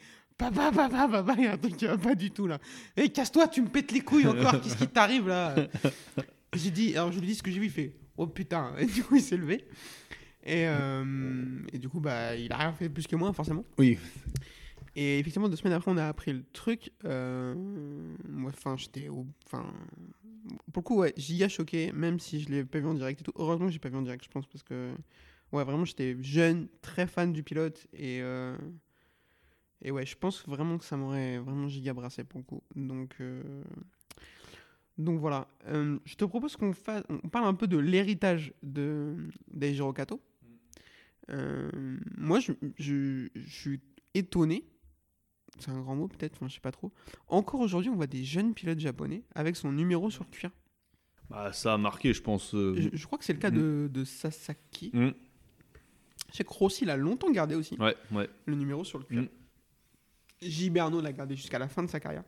[0.50, 2.58] papa, papa, papa, il y a un truc qui va pas du tout là.
[2.96, 5.54] Hé, casse-toi, tu me pètes les couilles encore, qu'est-ce qui t'arrive là?
[6.54, 8.74] J'ai dit, alors je lui dis ce que j'ai vu, il fait, oh putain.
[8.78, 9.64] Et du coup, il s'est levé.
[10.44, 11.04] Et, euh,
[11.72, 13.64] et du coup, bah, il a rien fait plus que moi, forcément.
[13.78, 13.98] Oui.
[14.94, 16.90] Et effectivement, deux semaines après, on a appris le truc.
[17.06, 17.54] Euh,
[18.28, 19.08] moi, enfin, j'étais.
[19.08, 19.64] au- Enfin.
[20.72, 23.20] Pour le coup, ouais, j'y ai choqué, même si je l'ai pas vu en direct
[23.20, 23.32] et tout.
[23.36, 24.92] Heureusement que j'ai pas vu en direct, je pense, parce que.
[25.52, 27.86] Ouais, vraiment, j'étais jeune, très fan du pilote.
[27.94, 28.20] Et.
[28.20, 28.56] euh,
[29.82, 32.62] Et ouais, je pense vraiment que ça m'aurait vraiment giga brassé pour le coup.
[32.76, 33.16] Donc.
[33.20, 33.42] euh,
[34.98, 35.48] Donc voilà.
[35.66, 37.02] Euh, je te propose qu'on fasse.
[37.08, 39.16] On parle un peu de l'héritage de
[39.52, 40.20] d'Eijiro Kato.
[41.30, 41.70] Euh,
[42.16, 43.80] moi, je, je, je suis
[44.14, 44.64] étonné.
[45.58, 46.92] C'est un grand mot peut-être, enfin je sais pas trop.
[47.28, 50.50] Encore aujourd'hui, on voit des jeunes pilotes japonais avec son numéro sur le cuir.
[51.28, 52.52] Bah, ça a marqué, je pense.
[52.52, 54.90] Je, je crois que c'est le cas de, de Sasaki.
[54.94, 55.10] mm.
[56.30, 58.28] Je sais que Rossi l'a longtemps gardé aussi, Ouais, ouais.
[58.46, 59.22] le numéro sur le cuir.
[59.22, 59.28] Mm.
[60.42, 62.24] Gilberno l'a gardé jusqu'à la fin de sa carrière.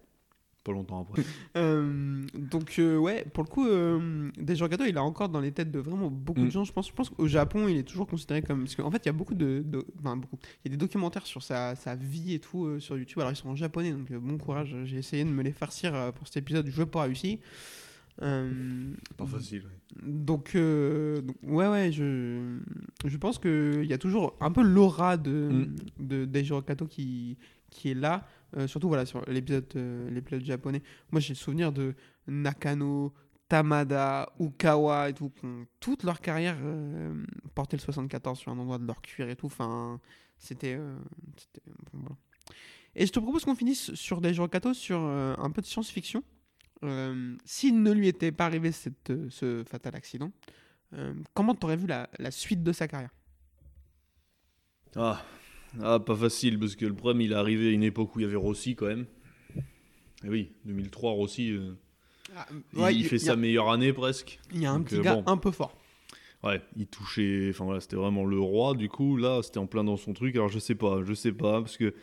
[0.64, 1.22] Pas longtemps après.
[1.56, 5.78] Euh, donc euh, ouais, pour le coup, euh, il est encore dans les têtes de
[5.78, 6.50] vraiment beaucoup de Mm.
[6.50, 6.64] gens.
[6.64, 9.06] Je pense, je pense qu'au Japon, il est toujours considéré comme parce qu'en fait, il
[9.06, 11.94] y a beaucoup de, de- enfin beaucoup, il y a des documentaires sur sa, sa
[11.94, 13.20] vie et tout euh, sur YouTube.
[13.20, 14.74] Alors ils sont en japonais, donc bon courage.
[14.84, 17.40] J'ai essayé de me les farcir pour cet épisode, je n'ai pas réussi.
[18.22, 19.62] Euh, Pas facile.
[19.64, 20.02] ouais.
[20.06, 22.58] donc, euh, donc, ouais, ouais, je,
[23.04, 25.66] je pense qu'il y a toujours un peu l'aura de,
[25.98, 26.26] Mm.
[26.26, 27.36] de qui,
[27.74, 30.82] qui est là, euh, surtout voilà, sur l'épisode euh, japonais.
[31.10, 31.94] Moi, j'ai le souvenir de
[32.28, 33.12] Nakano,
[33.48, 38.58] Tamada, Ukawa et tout, qui ont toute leur carrière euh, porté le 74 sur un
[38.58, 39.46] endroit de leur cuir et tout.
[39.46, 40.00] Enfin,
[40.38, 40.76] c'était.
[40.78, 40.96] euh.
[42.94, 46.22] Et je te propose qu'on finisse sur Deijiro Kato sur euh, un peu de science-fiction.
[47.46, 50.30] S'il ne lui était pas arrivé cette, ce fatal accident,
[51.32, 53.08] comment t'aurais vu la, la suite de sa carrière?
[54.94, 55.22] Ah.
[55.82, 58.22] Ah, pas facile, parce que le problème, il est arrivé à une époque où il
[58.22, 59.06] y avait Rossi quand même.
[60.24, 61.74] Et oui, 2003, Rossi, euh,
[62.74, 64.38] il, il fait sa meilleure année presque.
[64.52, 65.24] Il y a un Donc, petit euh, gars bon.
[65.26, 65.76] un peu fort.
[66.42, 67.48] Ouais, il touchait.
[67.50, 68.74] Enfin voilà, c'était vraiment le roi.
[68.74, 70.36] Du coup, là, c'était en plein dans son truc.
[70.36, 71.94] Alors je sais pas, je sais pas, parce que.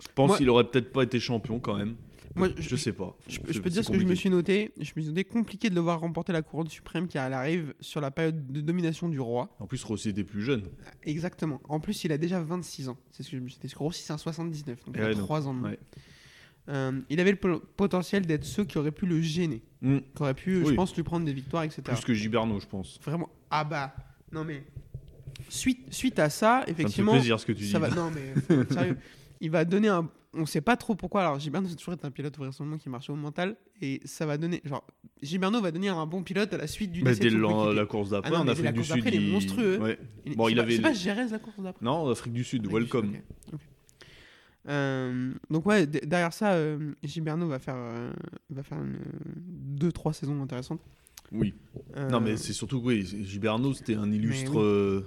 [0.00, 1.96] Je pense qu'il aurait peut-être pas été champion quand même.
[2.36, 3.16] Moi, je, je, sais pas.
[3.28, 4.72] je, peux te dire ce que je me suis noté.
[4.76, 7.74] Je me suis noté compliqué de le voir remporter la couronne suprême qui elle arrive
[7.80, 9.54] sur la période de domination du roi.
[9.60, 10.64] En plus, Rossi était plus jeune.
[11.04, 11.60] Exactement.
[11.68, 12.96] En plus, il a déjà 26 ans.
[13.12, 13.62] C'est ce que je me suis dit.
[13.62, 14.84] Parce que Rossi, c'est un 79.
[14.84, 15.70] Donc il a donc, 3 ans de moins.
[15.70, 15.78] ouais.
[16.70, 19.62] Euh, il avait le po- potentiel d'être ceux qui auraient pu le gêner.
[19.82, 19.98] Hmm.
[20.14, 21.82] Qui auraient pu, je pense, lui prendre des victoires, etc.
[21.84, 22.98] Plus que Giberno, je pense.
[23.04, 23.28] Vraiment.
[23.50, 23.94] Ah bah.
[24.32, 24.64] Non mais.
[25.50, 27.12] Suite, suite à ça, Ça me fait effectivement.
[27.12, 27.70] plaisir ce que tu dis.
[27.70, 28.96] Ça va, non, mais être sérieux.
[29.40, 30.08] Il va donner un.
[30.36, 31.20] On sait pas trop pourquoi.
[31.22, 33.56] Alors, Gilberno, c'est toujours été un pilote vraisemblablement qui marchait au mental.
[33.80, 34.60] Et ça va donner.
[34.64, 34.84] Genre,
[35.22, 38.32] Gilberno va devenir un bon pilote à la suite du Bah, dès la, course d'après,
[38.34, 38.96] Ah en Afrique la du course Sud.
[38.96, 39.78] d'après, il est monstrueux.
[39.80, 39.98] Ouais.
[40.26, 41.84] Il- Bon, il pas- avait- C'est pas Jerez la course d'après.
[41.84, 43.12] Non, Afrique du Sud, welcome.
[44.68, 48.10] Euh, donc ouais, derrière ça, euh, Gilberno va faire, euh,
[48.48, 48.98] va faire une,
[49.36, 50.80] deux, trois saisons intéressantes.
[51.32, 51.52] Oui.
[51.96, 54.52] Euh, Non, mais c'est surtout que oui, Giberno, c'était un illustre.
[54.56, 55.04] oui.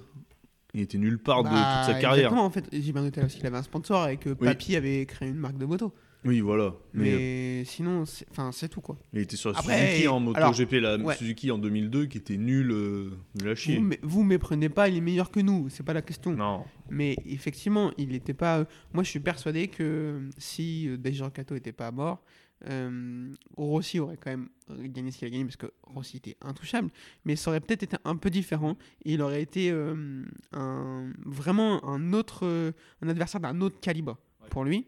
[0.76, 2.26] Euh, il était nulle part de bah, toute sa carrière.
[2.32, 4.30] Exactement, en fait, Gilberno était là aussi, il avait un sponsor et que.
[4.32, 5.94] Papy avait créé une marque de moto.
[6.26, 6.74] Oui, voilà.
[6.94, 8.98] Mais, Mais, sinon, c'est- enfin, c'est tout quoi.
[9.14, 11.16] il était sur la Après, Suzuki en moto alors, GP, la ouais.
[11.16, 13.78] Suzuki en 2002, qui était nul, euh, nul à chier.
[13.78, 16.32] Vous, vous méprenez pas, il est meilleur que nous, c'est pas la question.
[16.32, 16.66] Non.
[16.90, 18.60] Mais effectivement, il n'était pas.
[18.60, 22.22] euh, Moi, je suis persuadé que euh, si euh, Deijiro Kato n'était pas mort,
[22.66, 26.90] euh, Rossi aurait quand même gagné ce qu'il a gagné parce que Rossi était intouchable.
[27.26, 28.78] Mais ça aurait peut-être été un peu différent.
[29.06, 34.18] Et il aurait été euh, un, vraiment un autre, euh, un adversaire d'un autre calibre
[34.50, 34.88] pour lui.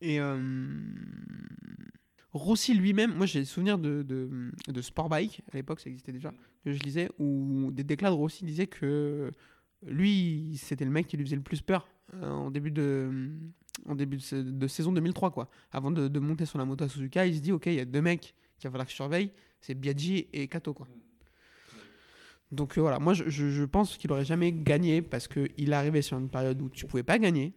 [0.00, 0.20] Et
[2.32, 6.12] Rossi lui-même, moi j'ai des souvenirs de, de, de Sport Bike, à l'époque ça existait
[6.12, 9.30] déjà, que je lisais, où des déclats de Rossi disaient que
[9.86, 11.88] lui, c'était le mec qui lui faisait le plus peur
[12.20, 13.30] en début de,
[13.86, 15.48] en début de, sa- de saison 2003, quoi.
[15.72, 17.80] Avant de, de monter sur la moto à Suzuka, il se dit, ok, il y
[17.80, 20.86] a deux mecs qu'il va falloir que je surveille, c'est Biaggi et Kato, quoi.
[22.52, 26.18] Donc euh, voilà, moi je, pense qu'il aurait jamais gagné parce qu'il est arrivé sur
[26.18, 27.52] une période où tu pouvais pas gagner,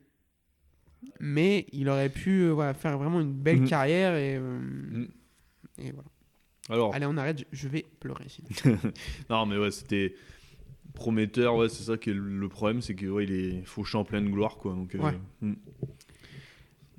[1.19, 3.67] mais il aurait pu euh, voilà, faire vraiment une belle Mhm.
[3.69, 5.07] carrière et, euh, Mhm.
[5.79, 6.09] et voilà.
[6.69, 8.49] Alors, Allez, on arrête, je, vais pleurer sinon.
[9.29, 10.15] non, mais ouais, c'était
[10.93, 14.03] prometteur, ouais, c'est ça qui est le problème, c'est que ouais, il est fauché en
[14.03, 14.73] pleine gloire, quoi.
[14.73, 15.19] Donc, euh, Ouais.
[15.41, 15.53] hmm.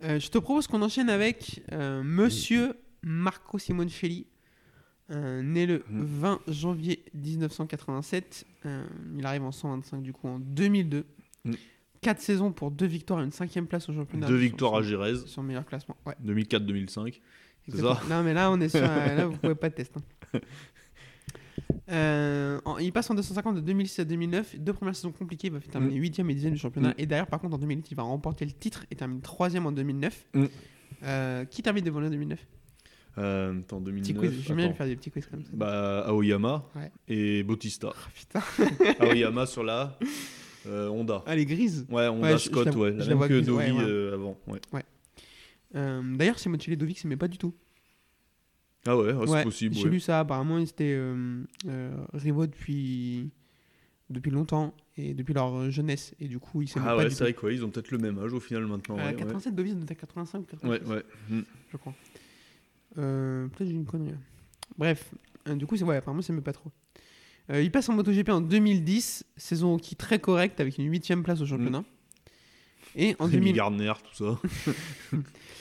[0.05, 4.27] Euh, je te propose qu'on enchaîne avec euh, Monsieur Marco Simoncelli,
[5.11, 6.05] euh, né le Mhm.
[6.05, 8.45] 20 janvier 1987.
[8.67, 8.85] Euh,
[9.17, 11.05] il arrive en 125 du coup en 2002.
[11.45, 11.55] Mhm.
[12.01, 14.29] 4 saisons pour 2 victoires et une cinquième place au championnat.
[14.29, 15.97] Deux victoires à Gérez, Son meilleur classement.
[16.07, 17.21] Ouais, 2004-2005.
[17.69, 18.81] C'est ça Non mais là on est sur...
[18.83, 19.95] euh, là vous pouvez pas de test.
[19.97, 20.39] hein.
[21.91, 24.57] Euh, en- il passe en 250 de 2006 à 2009.
[24.59, 25.47] Deux premières saisons compliquées.
[25.49, 26.91] Il va terminer 8ème et 10ème du championnat.
[26.91, 26.95] Mm.
[26.99, 29.73] Et d'ailleurs, par contre, en 2008, il va remporter le titre et termine 3ème en
[29.73, 30.27] 2009.
[30.35, 30.45] Mm.
[31.05, 32.45] Euh, qui termine devant lui en 2009
[33.19, 34.19] Euh, attends, Petit 2009.
[34.19, 34.45] quiz.
[34.47, 35.51] J'aime bien faire des petits quiz comme ça.
[35.53, 36.91] Bah, Aoyama Ouais.
[37.09, 37.93] et Bautista.
[38.15, 38.41] Putain.
[39.01, 39.97] Aoyama sur la
[40.67, 41.23] Euh, Honda.
[41.27, 41.87] Ah, elle est grise.
[41.89, 42.93] Ouais, Honda Ouais, je- je Scott, la- ouais.
[42.93, 43.85] je La la même que grise, Dovi ouais, ouais.
[43.85, 44.37] euh, avant.
[44.49, 44.83] Ouais.
[45.77, 47.55] Euh, D'ailleurs, Simoncelli et Dovic s'aimaient pas du tout.
[48.89, 49.75] Ah ouais, ouais, c'est Ouais, possible.
[49.75, 49.91] J'ai ouais.
[49.91, 53.31] lu ça, apparemment, ils étaient euh, euh, rivaux depuis,
[54.09, 56.15] depuis longtemps et depuis leur jeunesse.
[56.21, 57.91] Et du coup, ils s'aimaient Ah pas ouais, du c'est vrai quoi, ils ont peut-être
[57.91, 58.97] le même âge au final maintenant.
[58.97, 59.17] Euh, ouais, ouais.
[59.17, 61.05] 87, Dovic doit être à 85 ou Ouais, 86, ouais.
[61.29, 61.43] Mm.
[61.71, 61.95] je crois.
[62.95, 64.15] Peut-être j'ai une connerie.
[64.77, 65.13] Bref,
[65.49, 66.71] euh, du coup, ouais, apparemment, ça m'aait pas trop.
[67.51, 71.41] Euh, il passe en MotoGP en 2010, saison qui très correcte avec une huitième place
[71.41, 71.85] au championnat.
[72.95, 73.55] Et en Rémi 2000...
[73.55, 74.41] Gardner, tout ça.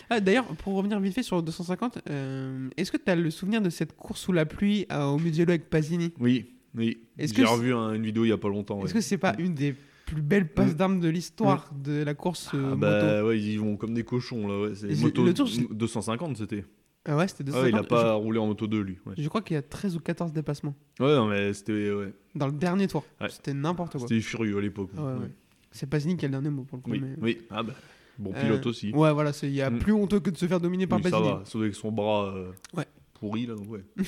[0.10, 3.30] Ah, D'ailleurs, pour revenir vite fait sur le 250, euh, est-ce que tu as le
[3.30, 6.14] souvenir de cette course sous la pluie à- au Mugello avec Pasini?
[6.20, 7.00] Oui, oui.
[7.18, 8.78] J'ai revu un- une vidéo il y a pas longtemps.
[8.80, 9.00] Est-ce ouais.
[9.00, 10.78] que c'est pas une des plus belles passes Mm.
[10.78, 12.80] d'armes de l'histoire de la course euh, Ah moto?
[12.80, 14.70] bah ouais, ils vont comme des cochons là.
[14.70, 14.96] Ouais.
[14.96, 16.64] Moto le tour, c'est- 250 c'était.
[17.10, 17.88] Ah ouais, c'était Ah ouais, il a 250.
[17.90, 18.98] pas roulé en moto 2 lui.
[19.06, 22.14] Ouais, je, crois qu'il y a 13 ou 14 dépassements ouais non, mais c'était ouais.
[22.36, 23.04] dans le dernier tour.
[23.20, 23.28] Ouais.
[23.30, 24.02] C'était n'importe quoi.
[24.08, 24.92] C'était furieux à l'époque.
[24.98, 25.32] Ah ouais, ouais.
[25.72, 26.92] C'est Pasini qui a le dernier mot pour le coup.
[26.92, 27.38] Oui, mais- oui.
[27.50, 27.74] Ah bah,
[28.20, 28.92] bon Euh, pilote aussi.
[28.94, 29.80] Ouais, voilà, il y a Mm.
[29.80, 32.52] plus honteux que de se faire dominer par ça va, sauf avec son bras euh,
[32.76, 32.86] Ouais.
[33.14, 33.56] pourri là.
[33.56, 33.84] Ouais.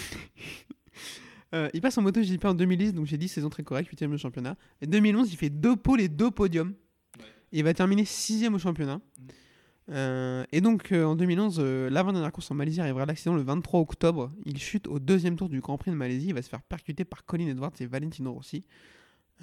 [1.56, 4.14] Euh, il passe en moto JP en 2010, donc j'ai dit saison très correcte, 8ème
[4.14, 4.56] au championnat.
[4.82, 6.76] Et 2011, il fait deux pôles et deux podiums.
[7.52, 9.02] Il va terminer 6ème au championnat.
[9.90, 13.42] Euh, et donc euh, en 2011, euh, l'avant-dernière course en Malaisie arrivera à l'accident le
[13.42, 14.32] 23 octobre.
[14.46, 16.28] Il chute au deuxième tour du Grand Prix de Malaisie.
[16.28, 18.64] Il va se faire percuter par Colin Edwards et Valentino Rossi.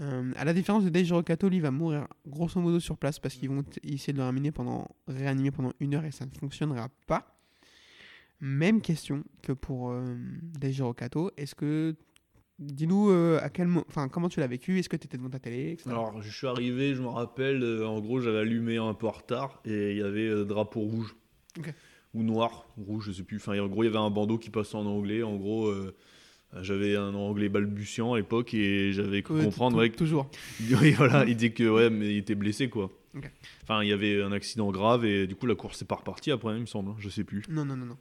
[0.01, 3.35] Euh, à la différence de Daijiro Kato, lui va mourir grosso modo sur place parce
[3.35, 6.89] qu'ils vont essayer de le réanimer pendant, réanimer pendant une heure et ça ne fonctionnera
[7.07, 7.39] pas.
[8.41, 10.15] Même question que pour euh,
[10.59, 11.31] Daijiro Kato.
[11.37, 11.95] Est-ce que.
[12.59, 15.29] Dis-nous euh, à quel mo- enfin, comment tu l'as vécu, est-ce que tu étais devant
[15.29, 15.91] ta télé, etc.
[15.91, 19.11] Alors je suis arrivé, je me rappelle, euh, en gros j'avais allumé un peu en
[19.11, 21.15] retard et il y avait euh, drapeau rouge.
[22.15, 23.37] Ou noir, rouge, je sais plus.
[23.37, 25.23] Enfin en gros il y avait un bandeau qui passait en anglais.
[25.23, 25.71] En gros
[26.63, 30.31] j'avais un anglais balbutiant à l'époque et j'avais cru Ouais, comprendre ouais, que- Toujours.
[30.81, 32.91] Oui, voilà, il dit que ouais, mais il était blessé quoi.
[33.63, 36.31] Enfin, il y avait un accident grave et du coup la course est pas repartie
[36.31, 37.43] après, il me semble, hein, je sais plus.
[37.49, 37.97] Non, non, non, non.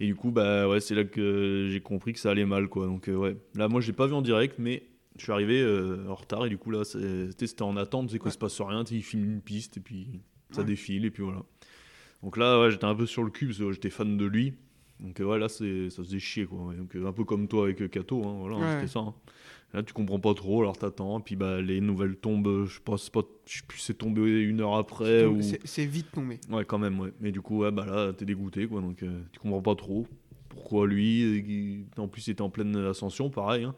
[0.00, 2.86] Et du coup, bah ouais, c'est là que j'ai compris que ça allait mal quoi.
[2.86, 4.84] Donc euh, ouais, là moi je l'ai pas vu en direct, mais
[5.16, 8.30] je suis arrivé euh, en retard et du coup là c'était en attente, c'est Ouais.
[8.30, 10.20] se passe rien, il filme une piste et puis
[10.52, 10.66] ça Ouais.
[10.66, 11.42] défile et puis voilà.
[12.22, 14.54] Donc là ouais, j'étais un peu sur le cul parce que j'étais fan de lui.
[15.00, 16.72] Donc euh, ouais, là c'est ça faisait chier quoi.
[16.76, 19.00] Donc euh, un peu comme toi avec euh, Kato, hein, voilà, hein, Ouais, c'était ça.
[19.00, 19.14] hein.
[19.74, 23.20] Là tu comprends pas trop, alors t'attends, puis bah les nouvelles tombent, je pense pas,
[23.46, 25.42] je sais plus c'est tombé une heure après ou.
[25.42, 26.38] C'est c'est vite tombé.
[26.50, 27.12] Ouais, quand même, ouais.
[27.20, 28.80] Mais du coup, ouais, bah là, t'es dégoûté, quoi.
[28.80, 30.06] Donc, euh, tu comprends pas trop
[30.48, 31.84] pourquoi lui.
[31.98, 33.64] En plus, il était en pleine ascension, pareil.
[33.64, 33.74] hein.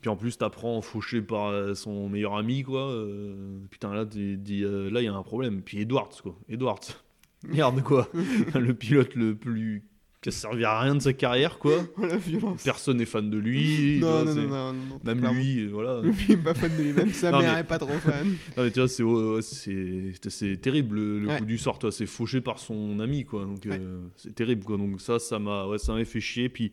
[0.00, 2.90] Puis en plus, t'apprends fauché par son meilleur ami, quoi.
[2.90, 5.60] euh, putain, là, tu dis, euh, là, il y a un problème.
[5.62, 6.34] Puis Edwards, quoi.
[6.48, 6.80] Edwards.
[7.46, 8.08] Merde, quoi.
[8.54, 9.84] le pilote le plus.
[10.22, 11.78] Qui a servi à rien de sa carrière, quoi.
[11.96, 12.62] Oh la violence.
[12.62, 13.98] Personne n'est fan de lui.
[14.00, 16.00] Non, non, non, non, Même lui, euh, voilà.
[16.04, 18.26] Lui, il est pas fan de lui-même, sa Non, mère mais- est pas trop fan.
[18.56, 21.78] Non, mais tu vois, c'est c'est terrible le, coup du sort.
[21.78, 21.90] toi.
[21.90, 23.44] C'est fauché par son ami, quoi.
[23.44, 24.76] Donc euh, c'est terrible, quoi.
[24.76, 26.48] Donc ça, ça m'a ouais, ça fait chier.
[26.48, 26.72] Puis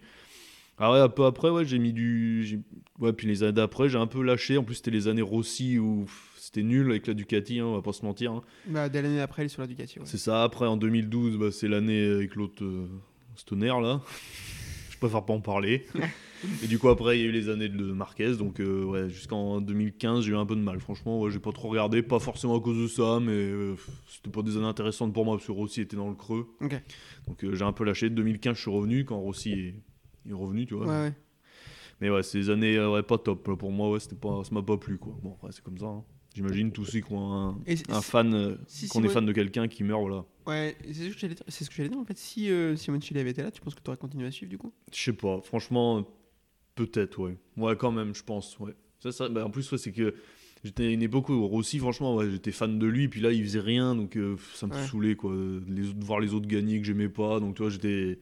[0.80, 2.60] ah ouais, un peu après, ouais, j'ai mis du,
[3.00, 4.58] ouais, puis les années d'après, j'ai un peu lâché.
[4.58, 6.06] En plus, c'était les années Rossi où
[6.38, 8.32] c'était nul avec la Ducati, hein, on va pas se mentir.
[8.34, 8.42] hein.
[8.68, 10.00] Bah, dès l'année après, il est sur la Ducati.
[10.00, 10.06] Ouais.
[10.06, 10.44] C'est ça.
[10.44, 12.88] Après, en 2012, bah, c'est l'année avec l'autre euh,
[13.38, 14.02] Stoner là.
[14.90, 15.86] Je préfère pas en parler.
[16.64, 18.36] Et du coup, après, il y a eu les années de Marquez.
[18.38, 20.80] Donc, euh, ouais, jusqu'en 2015, j'ai eu un peu de mal.
[20.80, 22.02] Franchement, ouais, j'ai pas trop regardé.
[22.04, 23.76] Pas forcément à cause de ça, mais euh,
[24.08, 26.48] c'était pas des années intéressantes pour moi parce que Rossi était dans le creux.
[27.28, 28.10] Donc, euh, j'ai un peu lâché.
[28.10, 29.76] 2015, je suis revenu quand Rossi est,
[30.30, 31.02] est revenu, tu Ouais, vois.
[31.04, 31.14] ouais.
[32.02, 33.56] Mais ouais, ces années, euh, ouais, pas top.
[33.58, 35.16] Pour moi, ouais, c'était pas, ça m'a pas plu, quoi.
[35.24, 35.86] Bon, après, c'est comme ça.
[35.88, 36.04] hein.
[36.38, 39.26] J'imagine tous ceux qui ont un, Et un si- fan, euh, si qu'on est fan
[39.26, 40.24] de quelqu'un qui meurt, voilà.
[40.46, 41.98] Ouais, c'est ce que j'allais dire.
[41.98, 42.18] En fait.
[42.18, 44.50] Si euh, Simone Chile avait été là, tu penses que tu aurais continué à suivre
[44.52, 44.72] du coup?
[44.94, 46.08] Je sais pas, franchement,
[46.76, 47.38] peut-être, ouais.
[47.58, 48.74] Ouais, quand même, je pense, ouais.
[49.00, 50.14] Ça, ça, bah, en plus, ouais, c'est que
[50.64, 53.44] j'étais à une époque où Rossi, franchement, ouais, j'étais fan de lui, puis là, il
[53.44, 54.86] faisait rien, donc euh, ça me Ouais.
[54.88, 55.34] saoulait, quoi.
[55.68, 58.20] Les, de voir les autres gagner que j'aimais pas, donc tu vois, j'étais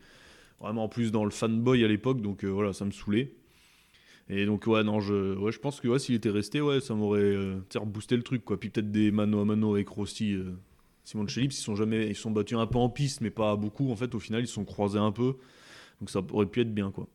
[0.60, 3.34] vraiment en plus dans le fanboy à l'époque, donc euh, voilà, ça me saoulait.
[4.30, 6.96] Et donc, ouais, non, je, ouais, je pense que ouais, s'il était resté, ouais, ça
[6.96, 8.60] m'aurait euh, reboosté le truc, quoi.
[8.60, 10.34] Puis peut-être des mano à mano avec Rossi.
[10.34, 10.54] Euh,
[11.04, 13.92] Simon Philippe, ils sont jamais, ils sont battus un peu en piste, mais pas beaucoup.
[13.92, 15.36] En fait, au final, ils se sont croisés un peu.
[16.00, 17.08] Donc ça aurait pu être bien, quoi.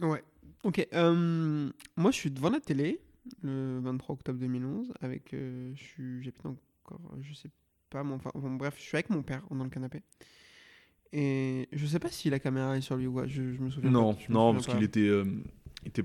[0.00, 0.22] Ouais.
[0.64, 0.86] Ok.
[0.94, 3.00] euh, moi, je suis devant la télé
[3.42, 5.34] le 23 octobre 2011 avec.
[5.34, 7.50] euh, je j'habite encore, je sais
[7.90, 10.02] pas, mon, enfin, bon, bref, je suis avec mon père dans le canapé.
[11.12, 13.26] Et je sais pas si la caméra est sur lui ou quoi.
[13.26, 13.90] Je, je me souviens.
[13.90, 15.24] Non, pas, non, souviens parce qu'il était, euh,
[15.84, 16.04] était,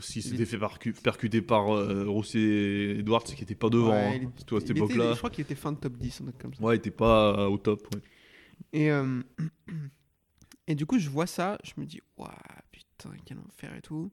[0.00, 3.90] s'était est- fait percu- percuter par euh, Rossi et Edwards, c'est qu'il était pas devant.
[3.90, 4.12] Ouais, hein.
[4.14, 6.24] il est- Toi, à cette époque-là, Je crois qu'il était fin de top 10, un
[6.26, 6.62] truc comme ça.
[6.62, 7.86] ouais, il était pas euh, au top.
[7.94, 8.00] ouais.
[8.72, 9.22] Et, euh,
[10.66, 12.30] et du coup, je vois ça, je me dis, waouh,
[12.70, 14.10] putain, quel enfer et tout.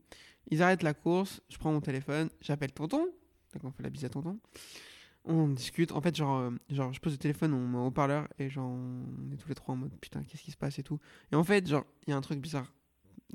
[0.50, 3.08] Ils arrêtent la course, je prends mon téléphone, j'appelle tonton.
[3.54, 4.40] Donc on fait la bise à tonton.
[5.26, 5.92] On discute.
[5.92, 8.70] En fait, genre, euh, genre je pose le téléphone, on met en haut-parleur et genre,
[8.70, 11.00] on est tous les trois en mode putain, qu'est-ce qui se passe et tout.
[11.32, 12.74] Et en fait, genre, il y a un truc bizarre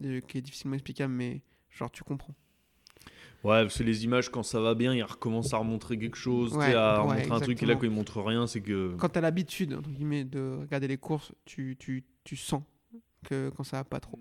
[0.05, 2.35] euh, qui est difficilement explicable, mais genre, tu comprends.
[3.44, 6.75] Ouais, que les images, quand ça va bien, ils recommencent à remontrer quelque chose, Ouais,
[6.75, 8.96] à ouais, remontrer un truc, et là, quand ils montrent rien, c'est que.
[8.99, 12.62] Quand t'as l'habitude, entre guillemets, de regarder les courses, tu, tu, tu sens
[13.25, 14.18] que quand ça va pas trop.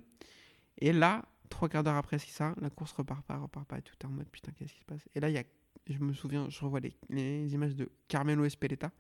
[0.77, 3.81] Et là, trois quarts d'heure après, c'est ça, la course repart pas, repart pas, et
[3.81, 5.07] tout est en mode putain, qu'est-ce qui se passe?
[5.15, 5.43] Et là, il y a,
[5.87, 8.91] je me souviens, je revois les, les images de Carmelo Espeleta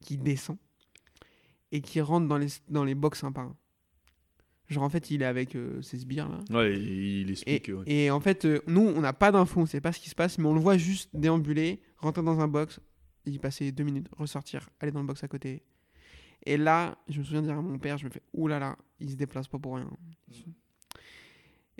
[0.00, 0.56] qui descend
[1.72, 3.56] et qui rentre dans les, dans les box un par un.
[4.68, 6.40] Genre, en fait, il est avec euh, ses sbires là.
[6.50, 7.68] Ouais, et il Et, explique.
[7.68, 7.84] ouais.
[7.86, 10.14] et en fait, euh, nous, on n'a pas d'infos, on sait pas ce qui se
[10.14, 12.80] passe, mais on le voit juste déambuler, rentrer dans un box,
[13.26, 15.62] y passer deux minutes, ressortir, aller dans le box à côté.
[16.44, 18.70] Et là, je me souviens de dire à mon père, je me fais, oulala, là
[18.70, 19.88] là, il se déplace pas pour rien.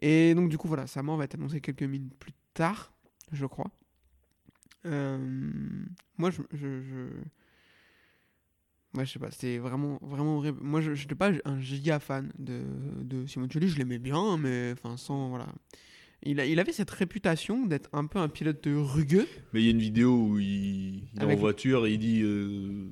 [0.01, 2.92] Et donc, du coup, voilà, sa mort va être annoncée quelques minutes plus tard,
[3.33, 3.71] je crois.
[6.18, 7.22] Moi, je, je, je-
[8.94, 10.59] Ouais, je sais pas, c'était vraiment, vraiment horrible.
[10.62, 12.62] Moi, je n'étais pas un giga fan de,
[13.03, 15.29] de Simoncelli, je l'aimais bien, mais enfin, sans.
[15.29, 15.46] Voilà.
[16.22, 19.27] Il, a- il avait cette réputation d'être un peu un pilote rugueux.
[19.53, 21.99] Mais il y a une vidéo où il, il est Avec- en voiture et il
[21.99, 22.88] dit, euh,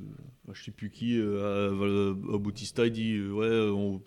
[0.53, 4.03] je sais plus qui, euh, à, à Bautista, il dit, euh, ouais, on,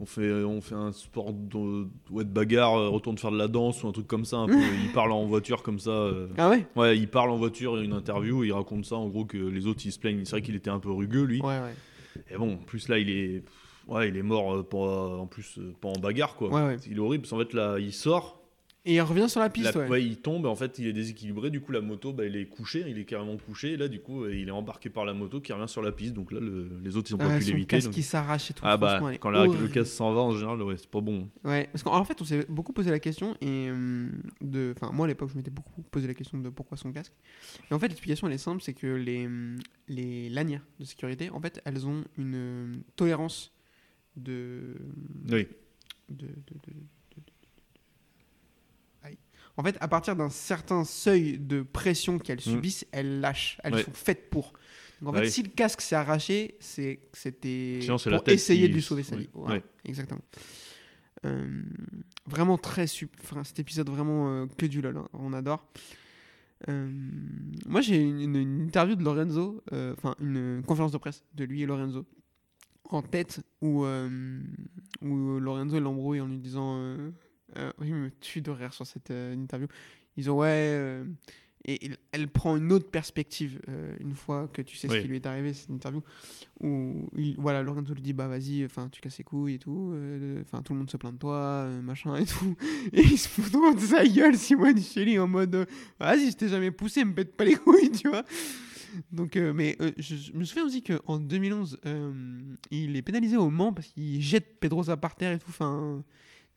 [0.00, 3.48] on fait, on fait un sport de, ouais, de bagarre, euh, retourne faire de la
[3.48, 4.38] danse ou un truc comme ça.
[4.38, 4.54] un peu.
[4.84, 5.90] il parle en voiture comme ça.
[5.90, 6.28] euh.
[6.38, 6.66] Ah ouais?
[6.74, 9.24] Ouais, il parle en voiture, il y a une interview, il raconte ça en gros
[9.26, 10.24] que les autres ils se plaignent.
[10.24, 11.40] C'est vrai qu'il était un peu rugueux lui.
[11.42, 11.74] Ouais, ouais.
[12.30, 13.42] Et bon, en plus là, il est,
[13.88, 16.48] ouais, il est mort euh, pas, en plus euh, pas en bagarre quoi.
[16.48, 16.76] Ouais, ouais.
[16.90, 18.39] Il est horrible parce qu'en fait là, il sort,
[18.86, 19.88] Et il revient sur la piste, la- ouais.
[19.88, 21.50] ouais, il tombe, en fait, il est déséquilibré.
[21.50, 23.72] Du coup, la moto, bah, il est couché, il est carrément couché.
[23.72, 25.92] Et là, du coup, euh, il est embarqué par la moto qui revient sur la
[25.92, 26.14] piste.
[26.14, 27.66] Donc là, le- les autres, ils ont pas pu l'éviter.
[27.66, 28.62] casque donc- qui s'arrache et tout.
[28.66, 31.28] Ah bah, quand la- le casque s'en va, en général, ouais, c'est pas bon.
[31.44, 34.90] Ouais, parce qu'en en fait, on s'est beaucoup posé la question et hum, de, enfin
[34.94, 37.12] moi à l'époque, je m'étais beaucoup posé la question de pourquoi son casque.
[37.70, 41.28] Et en fait, l'explication elle est simple, c'est que les hum, les lanières de sécurité,
[41.28, 43.52] en fait, elles ont une hum, tolérance
[44.16, 44.74] de
[45.30, 45.46] Oui.
[46.08, 46.28] de.
[49.56, 53.58] En fait, à partir d'un certain seuil de pression qu'elles subissent, elles lâchent.
[53.62, 53.76] Elles Mm.
[53.76, 53.82] Ouais.
[53.84, 54.52] sont faites pour.
[55.02, 58.82] Donc en fait, si le casque s'est arraché, c'est c'était pour essayer qui- de lui
[58.82, 59.28] sauver sa vie.
[59.34, 60.20] Voilà, exactement.
[61.26, 61.62] Euh,
[62.26, 63.14] vraiment très sup.
[63.22, 64.96] Enfin, cet épisode vraiment euh, que du lol.
[64.96, 65.08] hein.
[65.12, 65.66] On adore.
[66.68, 66.90] Euh,
[67.66, 71.66] moi, j'ai une, une- interview de Lorenzo, enfin une conférence de presse de lui et
[71.66, 72.06] Lorenzo
[72.84, 73.84] en tête où,
[75.02, 76.96] où Lorenzo l'embrouille en lui disant
[77.56, 79.68] euh, oui, il me tue de rire sur cette euh, interview.
[80.16, 81.04] Ils ont ouais euh,
[81.66, 85.08] et il- elle prend une autre perspective euh, une fois que tu sais ce qui
[85.08, 86.02] lui est arrivé cette interview
[86.60, 89.94] où il, voilà Lorenzo lui dit bah vas-y enfin tu casses les couilles et tout
[90.40, 92.56] enfin tout le monde se plaint de toi machin et tout
[92.94, 95.66] et il se fout de sa gueule Simone Chelly en mode
[95.98, 98.24] vas-y je t'ai jamais poussé me pète pas les couilles tu vois
[99.12, 102.40] donc, euh, mais euh, je, je me souviens aussi qu'en 2011, euh,
[102.72, 105.46] il est pénalisé au Mans parce qu'il jette Pedrosa par terre et tout.
[105.48, 106.02] Enfin,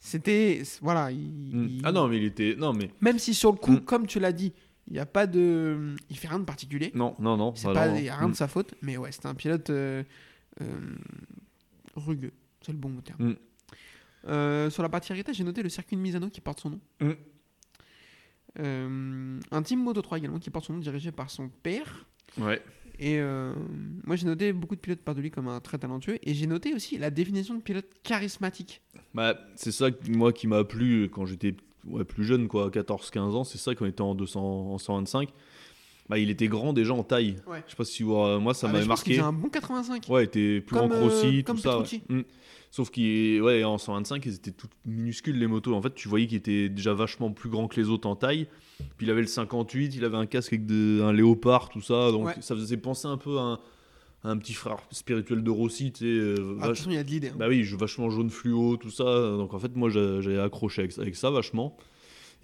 [0.06, 0.62] c'était.
[0.82, 1.12] Voilà.
[1.12, 1.68] il- Mm.
[1.70, 2.56] il- Ah non, mais il était.
[2.58, 2.92] Non, mais.
[3.02, 3.82] Même si sur le coup, Mm.
[3.82, 4.52] comme tu l'as dit,
[4.88, 5.96] il n'y a pas de.
[6.10, 6.92] Il fait rien de particulier.
[6.94, 7.56] Non, non, non.
[7.56, 8.32] C'est bah il y a rien Mm.
[8.32, 8.74] de sa faute.
[8.82, 10.04] Mais ouais, c'était un pilote euh,
[10.62, 10.66] euh,
[11.96, 12.34] rugueux.
[12.62, 13.30] C'est le bon mot terme.
[13.30, 13.36] Mm.
[14.28, 16.80] Euh, sur la partie héritage, j'ai noté le circuit de Misano qui porte son nom.
[17.00, 17.12] Mm.
[19.52, 22.06] Un team Moto 3 également qui porte son nom, dirigé par son père.
[22.38, 22.62] Ouais.
[23.00, 23.54] Et euh,
[24.06, 26.18] moi, j'ai noté beaucoup de pilotes par de lui comme un très talentueux.
[26.24, 28.82] Et j'ai noté aussi la définition de pilote charismatique.
[29.14, 31.56] Bah, c'est ça, que, moi, qui m'a plu quand j'étais
[31.88, 33.44] ouais, plus jeune, quoi, 14-15 ans.
[33.44, 34.40] C'est ça, quand on était en, 200,
[34.74, 35.30] en 125.
[36.10, 37.38] Bah, il était grand déjà en taille.
[37.48, 37.64] Ouais.
[37.66, 39.12] Je sais pas si vous- euh, moi, ça Ah, m'avait marqué.
[39.14, 40.06] faisait un bon 85.
[40.10, 41.80] Ouais, il était plus Comme, grand euh, grossi, comme tout ça.
[41.80, 42.02] Ouais.
[42.10, 42.22] Mm.
[42.76, 45.76] Sauf qu'en ouais, en 125, ils étaient toutes minuscules les motos.
[45.76, 48.48] En fait, tu voyais qu'il était déjà vachement plus grand que les autres en taille.
[48.98, 52.10] Puis il avait le 58, il avait un casque avec de- un léopard, tout ça.
[52.12, 52.34] Donc Ouais.
[52.42, 53.60] ça faisait penser un peu à un,
[54.24, 56.06] à un petit frère spirituel de Rossi, tu sais.
[56.06, 57.28] euh, Ah, de toute vach- façon, il y a de l'idée.
[57.30, 57.36] hein.
[57.38, 59.04] bah oui, vachement jaune fluo, tout ça.
[59.38, 61.78] Donc en fait, moi, j'ai j'ai accroché avec, avec ça vachement.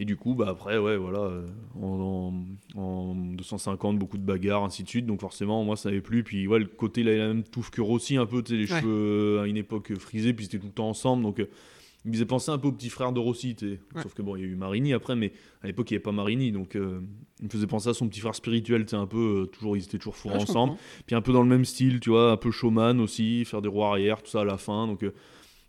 [0.02, 1.45] Et du coup, bah après, ouais, voilà, euh,
[1.80, 2.34] en,
[2.76, 5.06] en- en 250, beaucoup de bagarres, ainsi de suite.
[5.06, 6.24] Donc forcément, moi, ça n'avait plus.
[6.24, 8.58] Puis ouais, le côté, il avait la même touffe que Rossi, un peu, tu sais,
[8.58, 8.80] les Ouais.
[8.82, 11.24] cheveux euh, à une époque frisés, puis c'était tout le temps ensemble.
[11.24, 11.50] Donc euh,
[12.06, 13.80] il me faisait penser un peu au petit frère de Rossi, tu sais.
[13.93, 14.02] Ouais.
[14.04, 16.04] Sauf que bon, il y a eu Marini après, mais à l'époque, il n'y avait
[16.04, 16.54] pas Marini.
[16.54, 17.02] Donc euh,
[17.41, 19.76] il me faisait penser à son petit frère spirituel, tu sais, un peu, euh, toujours,
[19.76, 20.74] ils étaient toujours fourrés je ensemble.
[21.08, 23.68] Puis un peu dans le même style, tu vois, un peu showman aussi, faire des
[23.68, 24.88] roues arrière, tout ça à la fin.
[24.88, 25.14] Donc euh,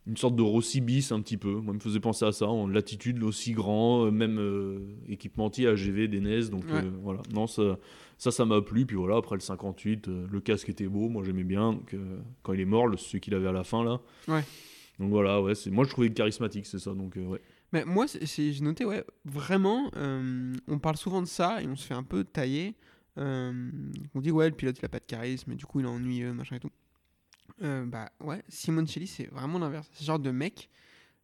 [0.07, 1.53] une sorte de Rossi bis un petit peu.
[1.53, 5.66] Moi, il me faisait penser à ça, en latitude aussi grand, euh, même euh, équipementier
[5.68, 6.48] AGV, des NES.
[6.51, 6.82] Donc Ouais.
[6.84, 7.78] euh, voilà, non, ça,
[8.18, 8.86] ça, ça m'a plu.
[8.86, 11.72] Puis voilà, après le 58, euh, le casque était beau, moi j'aimais bien.
[11.74, 11.94] Donc
[12.42, 14.01] quand il est mort, le, celui qu'il avait à la fin là.
[14.26, 14.42] Ouais.
[14.98, 16.92] Donc voilà, ouais, c'est moi je trouvais charismatique, c'est ça.
[16.94, 17.40] Donc ouais.
[17.72, 21.94] Mais moi, j'ai noté, ouais, vraiment, on parle souvent de ça et on se fait
[21.94, 22.74] un peu tailler.
[23.16, 25.88] On dit, ouais, le pilote, il a pas de charisme, et du coup, il est
[25.88, 26.70] ennuyeux, machin et tout.
[27.62, 29.88] Euh, bah ouais, Simoncelli, c'est vraiment l'inverse.
[29.92, 30.70] C'est ce genre de mec,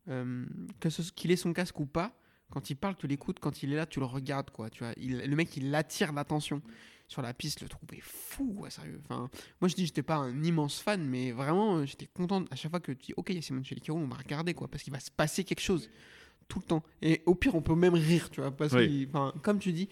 [0.08, 0.44] euh,
[0.80, 2.12] que ce- qu'il ait son casque ou pas,
[2.50, 4.70] quand il parle, tu l'écoutes, quand il est là, tu le regardes, quoi.
[4.70, 6.62] Tu vois, il- le mec, il attire l'attention.
[7.08, 9.00] Sur la piste, le trouvais fou, ouais, sérieux.
[9.04, 9.30] Enfin,
[9.60, 12.70] moi, je dis, j'étais pas un immense fan, mais vraiment, euh, j'étais content à chaque
[12.72, 14.66] fois que tu dis, ok, il y a Simoncelli qui roule, on va regarder, quoi,
[14.66, 15.88] parce qu'il va se passer quelque chose
[16.48, 16.82] tout le temps.
[17.02, 19.08] Et au pire, on peut même rire, tu vois, parce Oui.
[19.12, 19.88] que, comme tu dis,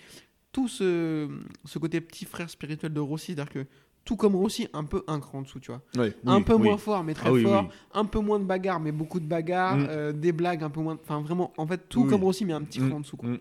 [0.51, 1.29] tout ce,
[1.65, 3.67] ce côté petit frère spirituel de Rossi, c'est-à-dire que
[4.05, 5.83] tout comme Rossi, un peu un cran en dessous, tu vois.
[5.97, 6.63] Ouais, un oui, peu oui.
[6.69, 7.65] moins fort, mais très Ah fort.
[7.65, 7.75] oui.
[7.95, 9.79] Un peu moins de bagarres, mais beaucoup de bagarres.
[9.79, 9.87] Mm.
[9.89, 10.99] euh, des blagues, un peu moins.
[11.03, 13.29] Enfin, vraiment, en fait, tout comme Rossi, mais un petit Mm, cran en dessous, quoi.
[13.31, 13.39] mm.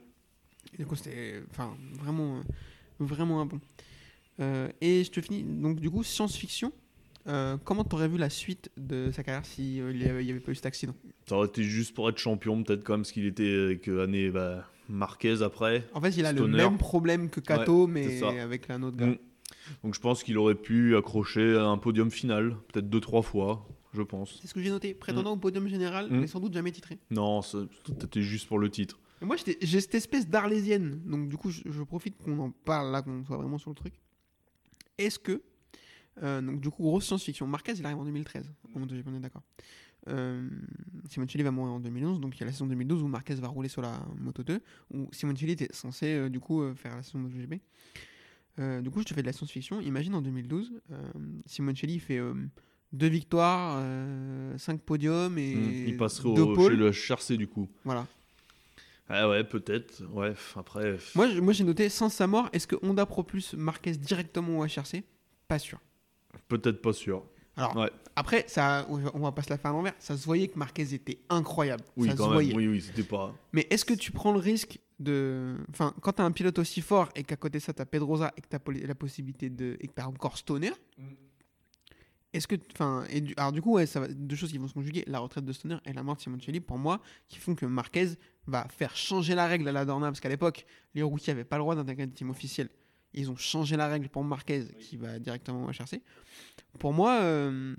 [0.73, 2.41] Et du coup, c'était enfin, vraiment, euh,
[2.99, 3.59] vraiment un bon.
[4.39, 5.43] Euh, et je te finis.
[5.43, 6.71] Donc, du coup, science-fiction.
[7.63, 10.55] comment t'aurais vu la suite de sa carrière si euh, il n'y avait, pas eu
[10.55, 10.95] cet accident?
[11.27, 14.29] Ça aurait été juste pour être champion, peut-être quand même, parce qu'il était avec année
[14.29, 15.87] bah, Marquez après.
[15.93, 19.13] En fait, il a le même problème que Kato, mais avec un autre gars.
[19.69, 19.73] Mm.
[19.83, 24.01] Donc je pense qu'il aurait pu accrocher un podium final, peut-être deux, trois fois, je
[24.01, 24.39] pense.
[24.41, 24.93] C'est ce que j'ai noté.
[24.93, 26.19] Prétendant au podium général, Mm.
[26.21, 26.99] mais sans doute jamais titré.
[27.11, 28.99] Non, c'était juste pour le titre.
[29.21, 31.01] Et moi, j'ai cette espèce d'arlésienne.
[31.05, 33.75] Donc, du coup, je, je profite qu'on en parle là, qu'on soit vraiment sur le
[33.75, 33.93] truc.
[34.97, 35.41] Est-ce que.
[36.21, 37.47] euh, donc, du coup, grosse science-fiction.
[37.47, 38.51] Marquez, il arrive en 2013.
[38.75, 39.43] En MotoGP, on est d'accord.
[40.09, 40.45] Euh,
[41.09, 42.19] Simoncelli va mourir en 2011.
[42.19, 44.59] Donc, il y a la saison 2012 où Marquez va rouler sur la Moto 2.
[44.93, 47.61] Où Simoncelli était censé, euh, du coup, euh, faire la saison MotoGP.
[48.59, 49.81] Euh, du coup, je te fais de la science-fiction.
[49.81, 50.95] Imagine en 2012, euh,
[51.45, 52.17] Simoncelli fait.
[52.19, 52.33] euh,
[52.91, 55.87] deux victoires, euh, cinq podiums et Mm.
[55.87, 56.71] Il passerait deux au, pôles.
[56.73, 57.67] chez le HRC du coup.
[57.83, 58.05] Voilà.
[59.09, 60.03] Ah ouais, peut-être.
[60.11, 60.97] Ouais, après.
[61.15, 64.65] Moi, je- moi j'ai noté sans sa mort, est-ce que Honda propulse Marquez directement au
[64.65, 65.03] HRC
[65.47, 65.79] Pas sûr.
[66.47, 67.23] Peut-être pas sûr.
[67.57, 67.91] Alors, Ouais.
[68.15, 69.93] après, ça, on va pas se la faire à l'envers.
[69.99, 71.83] Ça se voyait que Marquez était incroyable.
[71.97, 72.33] Oui, ça se quand même.
[72.33, 72.55] voyait.
[72.55, 73.35] Oui, oui, c'était pas.
[73.51, 75.55] Mais est-ce que tu prends le risque de.
[75.69, 77.85] Enfin, quand tu as un pilote aussi fort et qu'à côté de ça, tu as
[77.85, 79.77] Pedrosa et que tu as la possibilité de.
[79.79, 80.71] et que tu as encore Stoner.
[82.33, 82.55] Est-ce que.
[82.71, 83.33] Enfin, et du...
[83.37, 84.07] alors du coup, ouais, ça va...
[84.07, 86.59] deux choses qui vont se conjuguer la retraite de Stoner et la mort de Simoncelli,
[86.59, 88.09] pour moi, qui font que Marquez
[88.47, 91.57] va faire changer la règle à la Dorna, parce qu'à l'époque, les routiers n'avaient pas
[91.57, 92.69] le droit d'intégrer des teams officiels.
[93.13, 96.01] Ils ont changé la règle pour Marquez, qui va directement au HRC.
[96.79, 97.75] Pour moi, euh,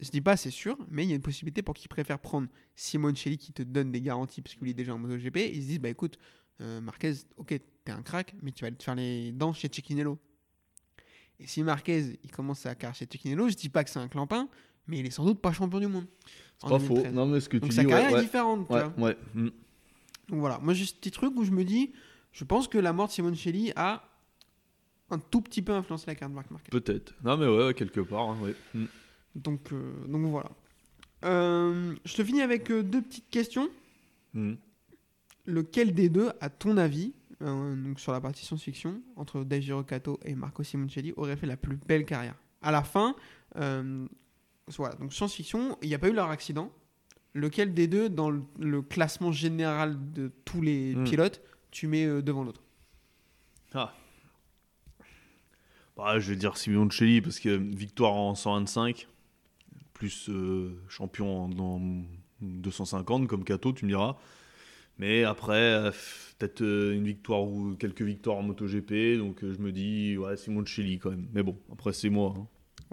[0.00, 2.48] je dis pas c'est sûr, mais il y a une possibilité pour qu'ils préfèrent prendre
[2.76, 5.36] Simoncelli qui te donne des garanties parce qu'il est déjà en MotoGP.
[5.52, 6.18] Ils se disent bah écoute,
[6.60, 7.54] euh, Marquez, ok,
[7.84, 10.18] t'es un crack, mais tu vas te faire les dents chez Cecchinello.
[11.40, 14.08] Et si Marquez il commence à carrer chez Cecchinello, je dis pas que c'est un
[14.08, 14.48] clampin,
[14.86, 16.06] mais il est sans doute pas champion du monde.
[16.60, 16.94] C'est pas faux.
[16.94, 17.14] 2013.
[17.14, 17.88] Non, mais ce que Donc tu sa dis.
[17.88, 18.24] carrière ouais, est ouais.
[18.24, 19.08] différente, tu Ouais, vois.
[19.08, 19.16] ouais.
[19.34, 19.44] Mm.
[20.28, 21.92] Donc voilà, moi j'ai ce petit truc où je me dis,
[22.32, 24.04] je pense que la mort de Simoncelli a
[25.10, 26.70] un tout petit peu influencé la carrière de Marc Marquez.
[26.70, 27.14] Peut-être.
[27.24, 28.28] Non, mais ouais, ouais, quelque part.
[28.30, 28.54] hein, ouais.
[28.74, 28.84] Mm.
[29.36, 30.50] Donc, euh, donc voilà.
[31.24, 33.68] Euh, je te finis avec euh, deux petites questions.
[34.34, 34.54] Mm.
[35.48, 40.20] Lequel des deux, à ton avis, euh, donc sur la partie science-fiction, entre Daijiro Kato
[40.24, 42.34] et Marco Simoncelli, aurait fait la plus belle carrière?
[42.60, 43.16] À la fin,
[43.56, 44.06] euh,
[44.76, 46.70] voilà, donc science-fiction, il n'y a pas eu leur accident.
[47.32, 51.04] Lequel des deux, dans le, le classement général de tous les Hmm.
[51.04, 51.40] pilotes,
[51.70, 52.60] tu mets euh, devant l'autre?
[53.72, 53.94] Ah.
[55.96, 59.08] Bah, je vais dire Simoncelli parce que victoire en 125,
[59.94, 60.30] plus
[60.88, 61.80] champion en, dans
[62.40, 64.16] 250 comme Kato, tu me diras.
[64.98, 65.90] Mais après, euh,
[66.38, 70.36] peut-être euh, une victoire ou quelques victoires en MotoGP, donc euh, je me dis, ouais,
[70.36, 71.28] Simoncelli quand même.
[71.32, 72.34] Mais bon, après, c'est moi.
[72.36, 72.46] hein.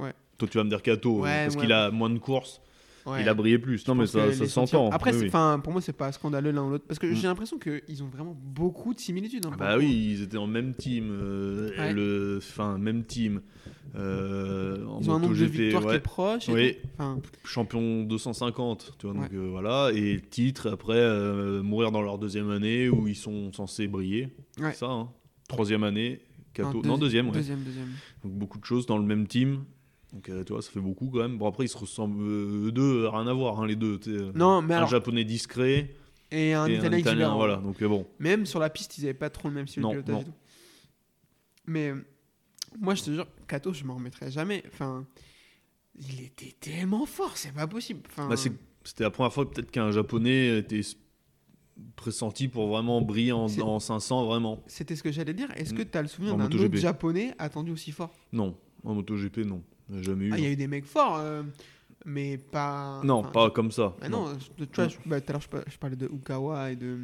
[0.03, 0.13] Ouais.
[0.37, 1.61] Toi, tu vas me dire Kato, Ouais, parce ouais.
[1.61, 2.61] qu'il a moins de courses,
[3.05, 3.21] Ouais.
[3.21, 3.77] il a brillé plus.
[3.77, 4.89] Je Non, mais ça, s'entend.
[4.89, 6.85] Après, Oui, pour moi, c'est pas scandaleux l'un ou l'autre.
[6.87, 7.15] Parce que Mm.
[7.15, 9.45] j'ai l'impression qu'ils ont vraiment beaucoup de similitudes.
[9.45, 11.09] hein, Ah Bah oui, ils étaient en même team.
[11.11, 11.93] euh, Ouais.
[11.93, 13.41] le, enfin, même team.
[13.95, 15.95] euh, en Ils ont un nombre de victoires qui ouais.
[15.95, 16.49] est proche.
[16.49, 16.77] Oui.
[17.45, 19.37] champion 250, tu vois, donc Ouais.
[19.37, 23.87] euh, voilà, et titre après euh, mourir dans leur deuxième année où ils sont censés
[23.87, 24.29] briller,
[24.59, 24.71] Ouais.
[24.71, 25.09] c'est ça, hein
[25.47, 26.19] troisième année,
[26.53, 27.33] Kato, deuxi- non deuxième, ouais.
[27.33, 27.89] Deuxième, deuxième.
[28.23, 29.63] donc beaucoup de choses dans le même team,
[30.13, 31.37] donc euh, tu vois, ça fait beaucoup quand même.
[31.37, 34.31] Bon après ils se ressemblent euh, eux deux, rien à voir, hein, les deux, euh,
[34.35, 34.89] Non, mais un alors.
[34.89, 35.93] japonais discret
[36.31, 39.13] Et un et un italien voilà, donc euh, bon, Même sur la piste, ils avaient
[39.13, 40.33] pas trop le même style de Non, pilotage non.
[41.67, 41.95] Mais euh,
[42.79, 44.63] moi, je te jure, Kato, je m'en remettrai jamais.
[44.67, 45.05] Enfin,
[45.97, 48.01] il était tellement fort, c'est pas possible.
[48.07, 50.81] Enfin, Bah, c'était la première fois peut-être qu'un japonais était
[51.95, 54.63] pressenti pour vraiment briller en, en 500 vraiment.
[54.67, 55.49] C'était ce que j'allais dire.
[55.55, 55.89] Est-ce que Mm.
[55.91, 58.13] tu as le souvenir En d'un autre japonais attendu aussi fort?
[58.31, 59.63] Non, en MotoGP non,
[60.01, 60.31] jamais eu.
[60.33, 61.43] Ah, il y a eu des mecs forts, euh,
[62.05, 63.01] mais pas.
[63.03, 63.95] Non, enfin, pas comme ça.
[64.01, 64.27] Ah non,
[64.57, 66.97] tu vois, bah, tout à l'heure, je, par- je parlais de Ukawa et de,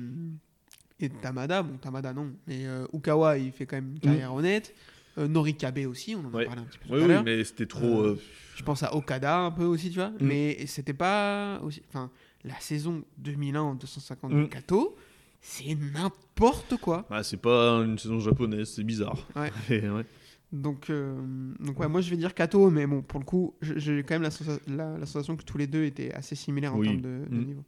[1.00, 1.64] et de Tamada.
[1.64, 2.32] Bon, Tamada, non.
[2.48, 4.74] Mais euh, Ukawa, il fait quand même une carrière honnête.
[5.18, 6.46] Euh, Norikabe aussi, on en a Mm.
[6.46, 8.16] Parlé un petit peu tout Oui, à oui, mais c'était trop.
[8.56, 10.10] Je pense à Okada un peu aussi, tu vois.
[10.12, 10.16] Mm.
[10.22, 11.82] Mais c'était pas aussi.
[11.90, 12.10] Enfin,
[12.46, 14.42] la saison 2001 250 Mm.
[14.44, 14.96] de Kato,
[15.42, 17.06] c'est n'importe quoi.
[17.10, 19.18] Ah, c'est pas une saison japonaise, c'est bizarre.
[19.36, 19.52] Ouais.
[19.70, 20.06] Et ouais.
[20.52, 21.16] Donc, euh,
[21.60, 24.22] donc ouais, moi je vais dire Kato, mais bon, pour le coup, j'ai quand même
[24.22, 26.88] la, sensa- la- la sensation que tous les deux étaient assez similaires en Oui.
[26.88, 27.46] termes de, de Mm.
[27.46, 27.64] niveau.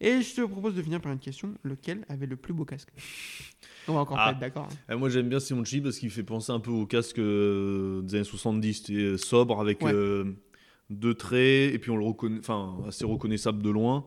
[0.00, 2.90] Et je te propose de finir par une question lequel avait le plus beau casque?
[3.88, 4.26] On va encore Ah.
[4.26, 4.68] pas être d'accord.
[4.88, 4.92] hein.
[4.94, 8.16] Et moi j'aime bien Simonchi parce qu'il fait penser un peu au casque euh, des
[8.16, 9.92] années 70, c'était sobre avec Ouais.
[9.92, 10.24] euh,
[10.90, 14.04] deux traits et puis on le reconnaît, enfin assez reconnaissable de loin.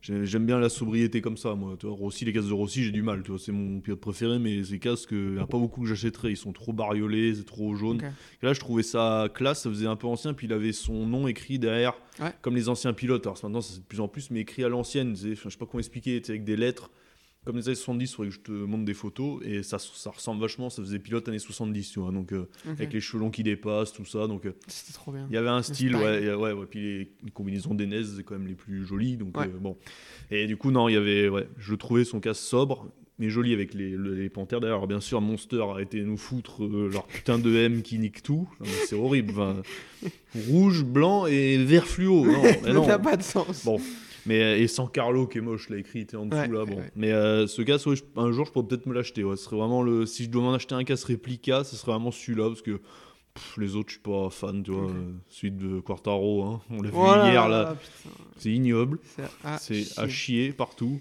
[0.00, 1.76] J'ai- J'aime bien la sobriété comme ça, moi.
[1.78, 3.22] Tu vois, Rossi, les casques de Rossi, j'ai du mal.
[3.22, 5.88] Tu vois, c'est mon pilote préféré, mais ces casques, il n'y a pas beaucoup que
[5.88, 6.30] j'achèterais.
[6.30, 8.00] Ils sont trop bariolés, c'est trop jaune.
[8.42, 11.06] Et là, je trouvais ça classe, ça faisait un peu ancien, puis il avait son
[11.06, 12.32] nom écrit derrière, Ouais.
[12.42, 13.26] comme les anciens pilotes.
[13.26, 15.16] Alors maintenant, c'est de plus en plus, mais écrit à l'ancienne.
[15.16, 16.90] Je sais pas comment expliquer, avec des lettres.
[17.48, 20.10] Comme les années 70, il faudrait que je te montre des photos, et ça, ça
[20.10, 22.12] ressemble vachement, ça faisait pilote années 70, tu vois.
[22.12, 24.26] Donc, euh, avec les cheveux longs qui dépassent, tout ça.
[24.26, 25.26] Donc, euh, C'était trop bien.
[25.30, 28.34] il y avait un style, ouais, ouais, ouais, Puis les, les combinaisons d'Enez, c'est quand
[28.38, 29.16] même les plus jolies.
[29.16, 29.46] Donc, Ouais.
[29.46, 29.78] euh, bon.
[30.30, 32.86] Et du coup, non, il y avait, ouais, je trouvais son casque sobre,
[33.18, 34.60] mais joli avec les, le- les panthères.
[34.60, 38.22] D'ailleurs, bien sûr, Monster a été nous foutre euh, leur putain de M qui nique
[38.22, 38.46] tout.
[38.86, 39.30] C'est horrible.
[39.32, 39.62] Enfin,
[40.50, 42.26] rouge, blanc et vert fluo.
[42.26, 43.64] Non, mais Ça n'a pas de sens.
[43.64, 43.80] Bon.
[44.26, 46.64] Mais, euh, et sans Carlo qui est moche, là, écrit était en dessous Ouais, là.
[46.64, 46.76] Bon.
[46.76, 46.92] ouais.
[46.96, 49.24] Mais euh, ce casque, ouais, un jour, je pourrais peut-être me l'acheter.
[49.24, 49.36] Ouais.
[49.36, 50.06] Ce serait vraiment le.
[50.06, 52.80] Si je dois m'en acheter un casque réplica, ce serait vraiment celui-là parce que
[53.34, 54.90] pff, les autres, je suis pas fan, tu vois.
[54.90, 57.74] Euh, celui de Quartaro, hein, on l'a vu hier là, là.
[57.76, 58.98] putain, C'est ignoble,
[59.60, 60.52] c'est à chier.
[60.52, 61.00] partout.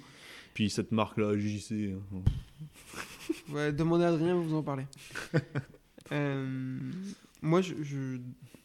[0.53, 1.93] Puis cette marque là, JC.
[2.13, 3.72] hein.
[3.72, 4.86] Demandez à Adrien, vous en parlez.
[6.13, 6.78] Euh,
[7.41, 8.18] moi, je, je-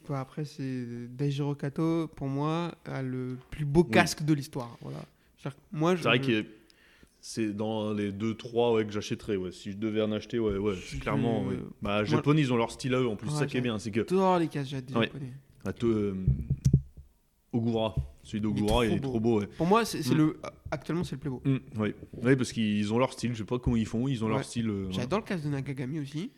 [0.09, 3.91] bah, après, c'est Daijiro Kato, pour moi, a le plus beau Oui.
[3.91, 4.77] casque de l'histoire.
[4.81, 4.99] Voilà.
[5.71, 6.45] Moi, je, C'est vrai que
[7.19, 9.35] c'est dans les 2-3 ouais, que j'achèterais.
[9.35, 9.51] Ouais.
[9.51, 11.43] Si je devais en acheter, ouais, ouais, Je- clairement.
[11.45, 11.57] ouais.
[11.81, 13.29] Bah, Japonais, ils ont leur style à eux en plus.
[13.29, 13.77] Ouais, ça qui est bien.
[13.79, 15.33] C'est que j'adore les casques des japonais.
[15.65, 16.13] à te- euh,
[17.51, 19.39] Ogura, celui d'Ogura, Il est il est trop beau.
[19.39, 19.47] ouais.
[19.57, 20.17] Pour moi, c'est Mm.
[20.17, 20.37] le
[20.71, 21.41] actuellement c'est le plus beau.
[21.45, 21.93] Mm, oui.
[22.35, 23.33] Parce qu'ils ont leur style.
[23.33, 24.07] Je sais pas comment ils font.
[24.07, 24.69] Ils ont leur style.
[24.69, 24.87] euh.
[24.91, 26.31] J'adore le casque de Nakagami aussi.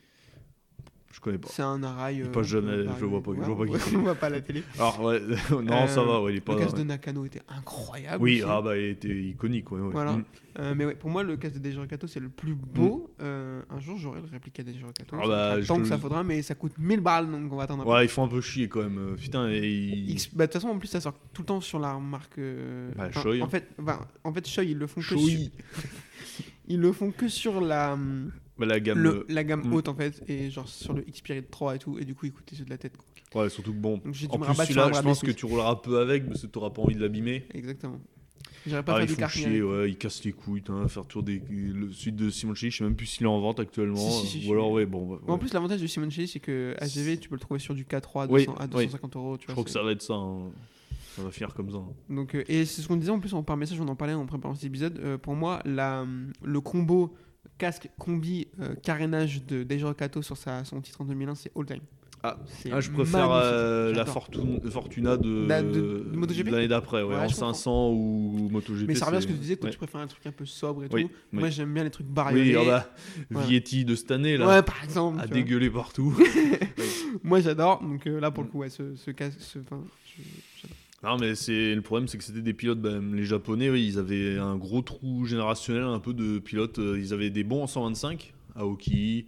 [1.12, 1.48] Je connais pas.
[1.50, 2.18] C'est un arail.
[2.24, 4.28] Il passe jamais, je le vois pas- je vois pas qui ouais, on voit pas
[4.28, 4.62] la télé.
[4.74, 6.22] Alors, ouais, non, ça Euh, va.
[6.22, 6.52] Ouais, il est pas.
[6.52, 6.80] Le casque ouais.
[6.82, 8.22] de Nakano était incroyable.
[8.22, 8.50] Oui, aussi.
[8.50, 9.70] ah bah, il était iconique.
[9.72, 9.92] Ouais, ouais.
[9.92, 10.12] Voilà.
[10.12, 10.24] Mm.
[10.58, 13.10] Euh, mais ouais, pour moi, le casque de Kato, c'est le plus beau.
[13.22, 15.16] Euh, un jour, j'aurai le réplique de Kato.
[15.22, 17.56] Ah bah, je tant que le- ça faudra, mais ça coûte 1000 balles, donc on
[17.56, 17.92] va attendre un peu.
[17.92, 18.98] Ouais, ils font un peu chier quand même.
[18.98, 21.46] euh, Putain, et ils- X- bah, De toute façon, en plus, ça sort tout le
[21.46, 22.38] temps sur la marque.
[22.38, 23.48] euh, Bah, enfin, Shoei, En hein.
[23.48, 25.18] fait, enfin, en fait, Shoei, ils le font que sur,
[26.68, 28.98] ils le font que sur la, hum, Bah, la gamme.
[28.98, 29.72] le- euh, la gamme mm.
[29.74, 32.56] haute en fait, et genre sur le Xperia 3 et tout, et du coup, coûtaient
[32.56, 32.96] ceux de la tête.
[32.96, 33.42] quoi.
[33.42, 34.00] Ouais, surtout que bon.
[34.04, 36.58] Donc En plus, celui-là, je pense que tu rouleras un peu avec parce que tu
[36.58, 37.44] n'auras pas envie de l'abîmer.
[37.52, 38.00] Exactement.
[38.66, 41.40] J'irais pas Ah, ils font chier, ouais, ils cassent les couilles, faire tour des.
[41.50, 43.96] Le suite de Simon Chili, je sais même plus s'il est en vente actuellement.
[43.96, 45.06] Si, si, si, ou alors, ouais, bon.
[45.16, 47.84] bah, En plus, l'avantage du Simoncelli, c'est que AGV, tu peux le trouver sur du
[47.84, 48.86] K3 à, Oui, 200 à oui.
[48.86, 49.36] 250 euros.
[49.36, 50.14] Tu je vois, crois que ça va être ça.
[50.14, 50.50] hein.
[51.14, 51.76] Ça va finir comme ça.
[51.78, 51.92] hein.
[52.10, 54.14] Donc, euh, et c'est ce qu'on disait en plus en, par message, on en parlait
[54.14, 54.98] en préparant cet épisode.
[54.98, 56.04] Euh, pour moi, la,
[56.42, 57.14] le combo
[57.58, 61.66] casque combi euh, carénage de Daijiro Kato sur sa, son titre en 2001, c'est all
[61.66, 61.80] time.
[62.22, 62.38] Ah.
[62.48, 65.70] C'est Ah, je préfère euh, la Fortuna de, La- de-
[66.10, 67.52] de MotoGP l'année d'après, ouais, Ouais, en je comprends.
[67.52, 68.88] 500 ou MotoGP.
[68.88, 69.70] Mais ça revient à ce que tu disais, toi ouais.
[69.70, 71.10] tu préfères un truc un peu sobre et Oui, tout.
[71.34, 71.38] oui.
[71.38, 72.56] Moi j'aime bien les trucs bariolés.
[72.56, 72.88] Oui, ah
[73.30, 73.42] bah.
[73.42, 75.18] Vietti de cette année, là, ouais, par exemple.
[75.18, 75.26] vois.
[75.26, 76.16] dégueuler partout.
[77.22, 78.32] Moi j'adore, donc euh, là Mm.
[78.32, 79.84] pour le coup, ouais, ce, ce j'adore.
[81.02, 84.38] Non, mais le problème, c'est que c'était des pilotes, bah, les Japonais, oui, ils avaient
[84.38, 86.78] un gros trou générationnel, un peu de pilotes.
[86.78, 89.26] euh, Ils avaient des bons en 125, Aoki.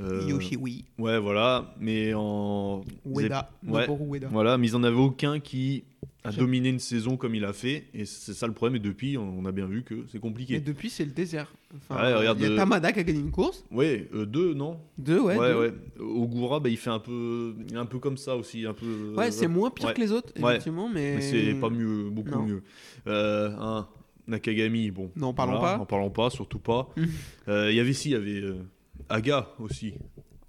[0.00, 0.84] Euh, Yoshi, oui.
[0.98, 2.82] Ouais, voilà, mais en.
[3.06, 3.86] Ueda, ouais.
[3.88, 4.28] Ueda.
[4.30, 5.84] Voilà, mais ils en avaient aucun qui
[6.24, 8.76] a dominé une saison comme il a fait, et c'est ça le problème.
[8.76, 10.58] Et depuis, on a bien vu que c'est Et compliqué.
[10.58, 11.52] depuis c'est le désert.
[11.76, 13.62] Enfin, Ouais, regarde, il y a euh, Tamada qui a gagné une course.
[13.70, 14.78] Ouais, euh, deux, non?
[14.96, 15.36] Deux, ouais.
[15.36, 15.58] ouais, deux.
[15.60, 15.72] ouais.
[16.00, 19.14] Ogura, bah, il fait un peu, il est un peu comme ça aussi, un peu.
[19.16, 21.16] Ouais, c'est moins pire que les autres, effectivement, mais.
[21.16, 22.42] Mais c'est pas mieux, beaucoup Non.
[22.42, 22.62] mieux.
[23.06, 23.86] Euh, un
[24.26, 25.10] Nakagami, bon.
[25.16, 25.78] N'en parlons voilà, pas.
[25.78, 26.88] N'en parlons pas, surtout pas.
[27.48, 28.54] Euh, Il y avait si, il y avait euh,
[29.08, 29.94] Aga aussi.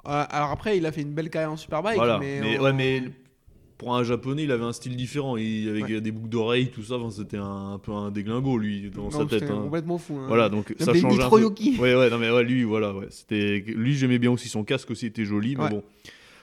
[0.07, 2.19] Euh, alors après, il a fait une belle carrière en Superbike, voilà.
[2.19, 2.59] mais.
[2.59, 3.03] Ouais, mais
[3.77, 5.35] pour un japonais, il avait un style différent.
[5.35, 5.99] Il, avec Ouais.
[6.01, 6.95] des boucles d'oreilles, tout ça.
[6.95, 9.39] enfin, C'était un, un peu un déglingo, lui, dans Non, sa tête.
[9.41, 9.61] c'était hein.
[9.63, 10.15] complètement fou.
[10.17, 10.25] hein.
[10.27, 11.43] Voilà, donc ça change un peu.
[11.79, 13.07] Ouais, ouais, non, mais ouais, lui, voilà, ouais.
[13.09, 15.83] C'était, lui, j'aimais bien aussi son casque aussi était joli, mais bon.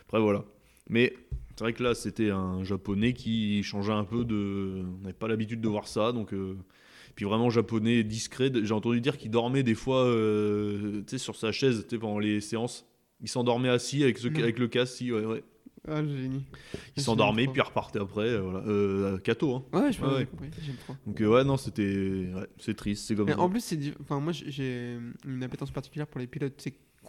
[0.07, 0.45] Après, voilà.
[0.91, 1.15] Mais
[1.57, 4.83] c'est vrai que là, c'était un japonais qui changeait un peu de.
[4.99, 6.35] On n'avait pas l'habitude de voir ça, donc.
[6.35, 6.57] euh,
[7.15, 8.51] Puis vraiment japonais discret.
[8.63, 12.87] J'ai entendu dire qu'il dormait des fois, euh, sur sa chaise, pendant les séances.
[13.21, 15.45] Il s'endormait assis avec, ce, avec le casque, si, ouais, ouais.
[15.89, 16.45] Ah, génie.
[16.97, 18.61] Il s'endormait, puis repartait après, euh, voilà.
[18.69, 19.65] Euh, Kato, hein.
[19.73, 20.49] Ouais, je pense Ouais, compris.
[20.65, 20.95] J'aime trop.
[21.07, 21.83] Donc, euh, ouais, non, c'était.
[22.35, 23.79] ouais, c'est triste, c'est comme en plus, c'est.
[24.01, 24.97] Enfin, moi, j'ai-
[25.27, 26.55] une appétence particulière pour les pilotes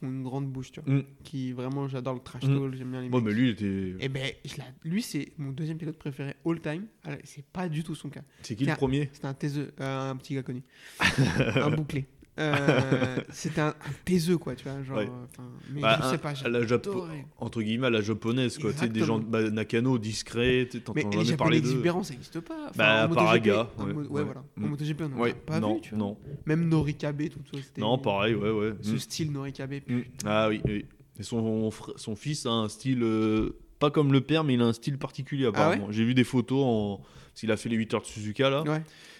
[0.04, 0.94] qui qui ont une grande bouche, tu vois.
[0.94, 1.04] Mm.
[1.24, 2.56] Qui vraiment, j'adore le trash Mm.
[2.56, 3.24] talk, j'aime bien les mecs.
[3.24, 4.06] mais lui, il était.
[4.06, 4.56] Et ben, je
[4.90, 6.86] lui, c'est mon deuxième pilote préféré all time.
[7.04, 8.22] Alors, C'est pas du tout son cas.
[8.42, 9.10] C'est qui le premier?
[9.14, 10.64] C'était un taiseux, euh, un petit gars connu.
[11.56, 12.06] un bouclé.
[12.40, 14.82] Euh, c'était un, un taiseux, quoi, tu vois.
[14.84, 15.06] Genre, Ouais.
[15.08, 17.06] euh, mais Bah, je un- sais pas, la Japo-.
[17.38, 18.72] Entre guillemets, la japonaise, quoi.
[18.74, 19.20] Tu sais, des gens.
[19.20, 21.70] Bah, Nakano, discret, t'entends Mais les jamais japonais parler d'eux.
[21.70, 22.56] exubérants, ça n'existe pas.
[22.70, 24.44] Enfin, Bah, en part MotoGP, en ouais, voilà.
[24.58, 24.66] En Mm.
[24.70, 26.00] MotoGP, on Ouais, a pas non, vu, tu vois.
[26.00, 26.18] non.
[26.46, 27.60] Même Norikabe, tout ça.
[27.78, 28.74] Non, pareil, ouais, ouais.
[28.82, 29.00] Ce Mm.
[29.00, 29.74] style Norikabe.
[29.88, 30.00] Mm.
[30.26, 30.86] Ah oui, oui.
[31.20, 33.04] Et son, son fils a un style.
[33.04, 35.92] euh, pas comme le père, mais il a un style particulier, apparemment.
[35.92, 37.02] J'ai vu des photos en.
[37.34, 38.64] Parce qu'il a fait les 8 heures de Suzuka, là.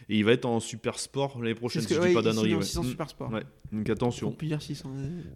[0.10, 2.54] Et il va être en super sport l'année prochaine, si que, je dis pas d'annerie.
[2.56, 2.64] en Ouais.
[2.64, 2.88] 600 Mm.
[2.88, 3.32] super sport.
[3.32, 3.44] Ouais.
[3.72, 4.32] Donc attention.
[4.32, 4.92] plus dire 600.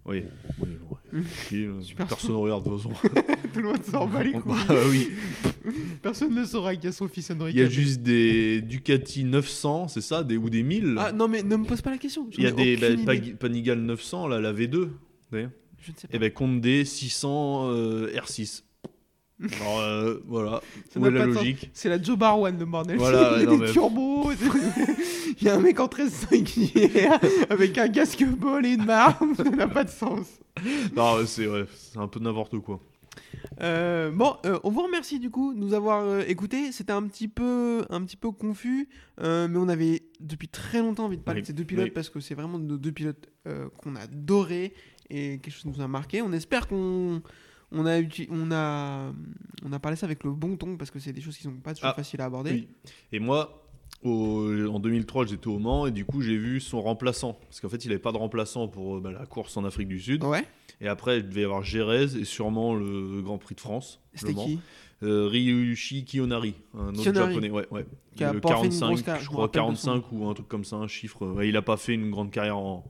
[0.06, 0.22] Oui.
[0.60, 0.68] oui,
[1.12, 1.20] ouais.
[1.20, 2.94] Ok, euh, Super personne ne regarde de toute façon.
[3.54, 4.52] Tout le monde s'en bat les couilles.
[4.68, 5.08] Bah oui.
[6.02, 9.88] Personne ne saura qu'il y a son fils Il y a juste des Ducati 900,
[9.88, 12.28] c'est ça des, Ou des 1000 Ah non, mais ne me pose pas la question.
[12.36, 14.88] Il y a des bah, Panigale 900, là, la V2.
[15.32, 15.50] d'ailleurs.
[15.80, 16.16] Je ne sais pas.
[16.16, 18.64] Et ben compte des 600 euh, R6.
[19.60, 20.60] Alors euh, voilà,
[20.92, 22.96] Ça où n'a est la logique C'est la Joe Bar One, le bordel.
[22.98, 24.30] Voilà, il y a non, des mais- turbos.
[25.40, 29.34] Il y a un mec en 13 hier avec un casque bol et une marme.
[29.36, 30.26] Ça n'a pas de sens.
[30.96, 32.80] Non, c'est ouais, c'est un peu n'importe quoi.
[33.62, 36.72] Euh, bon, euh, on vous remercie du coup de nous avoir euh, écoutés.
[36.72, 38.88] C'était un petit peu, un petit peu confus,
[39.20, 41.84] euh, mais on avait depuis très longtemps envie de parler Oui, de ces deux pilotes
[41.86, 41.90] oui.
[41.90, 44.72] parce que c'est vraiment nos deux pilotes euh, qu'on a adorés
[45.10, 46.22] et quelque chose qui nous a marqué.
[46.22, 47.22] On espère qu'on
[47.72, 48.00] on a,
[48.30, 49.12] on a,
[49.64, 51.52] on a parlé ça avec le bon ton parce que c'est des choses qui sont
[51.52, 52.52] pas toujours Ah, faciles à aborder.
[52.52, 52.68] Oui.
[53.12, 53.64] Et moi,
[54.02, 57.38] au- en 2003, j'étais au Mans et du coup, j'ai vu son remplaçant.
[57.48, 60.00] Parce qu'en fait, il n'avait pas de remplaçant pour bah, la course en Afrique du
[60.00, 60.24] Sud.
[60.24, 60.44] Ouais.
[60.80, 64.00] Et après, il devait y avoir Gérez et sûrement le Grand Prix de France.
[64.14, 64.60] C'était qui?
[65.04, 67.34] Euh, Ryushi Kiyonari, un autre Kiyonari.
[67.34, 67.86] japonais, ouais, ouais.
[68.16, 70.12] Qui a le pas fait une 45, grosse carrière, je crois rappelle de son 45
[70.12, 71.24] ou un truc comme ça, un chiffre.
[71.24, 72.84] Ouais, il a pas fait une grande carrière en,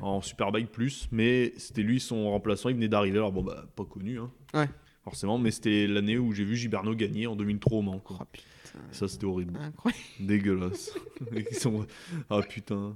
[0.00, 3.18] En Superbike plus, mais c'était lui son remplaçant, il venait d'arriver.
[3.18, 4.68] Alors bon, bah, pas connu, hein, Ouais.
[5.04, 7.98] forcément, mais c'était l'année où j'ai vu Giberno gagner en 2003 au Mans.
[7.98, 8.18] quoi.
[8.20, 8.44] Oh, putain.
[8.92, 9.58] Ça, c'était horrible.
[9.60, 10.02] Incroyable.
[10.20, 10.92] Dégueulasse.
[11.52, 11.86] Sont...
[12.30, 12.94] Ah putain.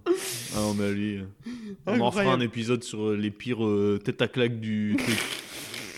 [0.55, 1.23] Ah mais allez.
[1.87, 5.19] On en fera un épisode sur les pires euh, têtes à claque du truc.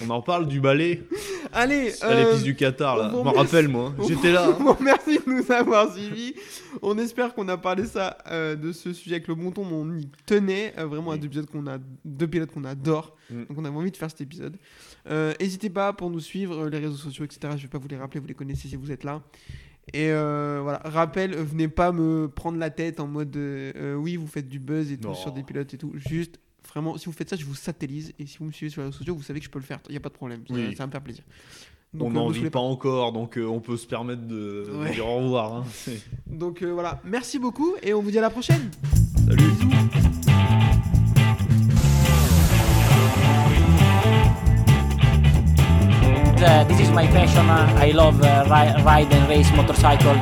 [0.03, 1.03] On en parle du balai
[1.53, 3.07] Allez, à euh, l'épice du Qatar, là.
[3.07, 3.95] on Je vous m'en rappelle, moi.
[4.09, 4.51] J'étais là.
[4.53, 6.35] Bon, merci de nous avoir suivis.
[6.83, 9.75] On espère qu'on a parlé ça euh, de ce sujet avec le bon ton, mais
[9.75, 13.15] on y tenait euh, vraiment à deux pilotes qu'on a, deux pilotes qu'on adore.
[13.31, 13.45] Mm.
[13.45, 14.57] Donc on avait envie de faire cet épisode.
[15.09, 17.55] Euh, N'hésitez pas pour nous suivre euh, les réseaux sociaux, etc.
[17.57, 19.23] Je vais pas vous les rappeler, vous les connaissez si vous êtes là.
[19.93, 23.95] Et euh, voilà, rappel, euh, venez pas me prendre la tête en mode euh, euh,
[23.95, 25.15] oui, vous faites du buzz et tout Non.
[25.15, 25.93] sur des pilotes et tout.
[25.95, 26.41] Juste,
[26.75, 28.13] vraiment, si vous faites ça, je vous satellise.
[28.19, 29.65] Et si vous me suivez sur les réseaux sociaux, vous savez que je peux le
[29.65, 29.79] faire.
[29.89, 30.43] Il n'y a pas de problème.
[30.49, 30.75] Ça, Oui.
[30.77, 31.25] ça va me faire plaisir.
[31.99, 35.17] on euh, n'en vit pas encore, donc euh, on peut se permettre de, dire au
[35.19, 35.55] revoir.
[35.55, 35.65] hein.
[36.27, 38.71] Donc euh, voilà, merci beaucoup et on vous dit à la prochaine.
[39.29, 39.45] Salut.
[46.47, 47.49] Uh, this is my passion.
[47.49, 50.15] Uh, I love uh, ri- ride and race motorcycle.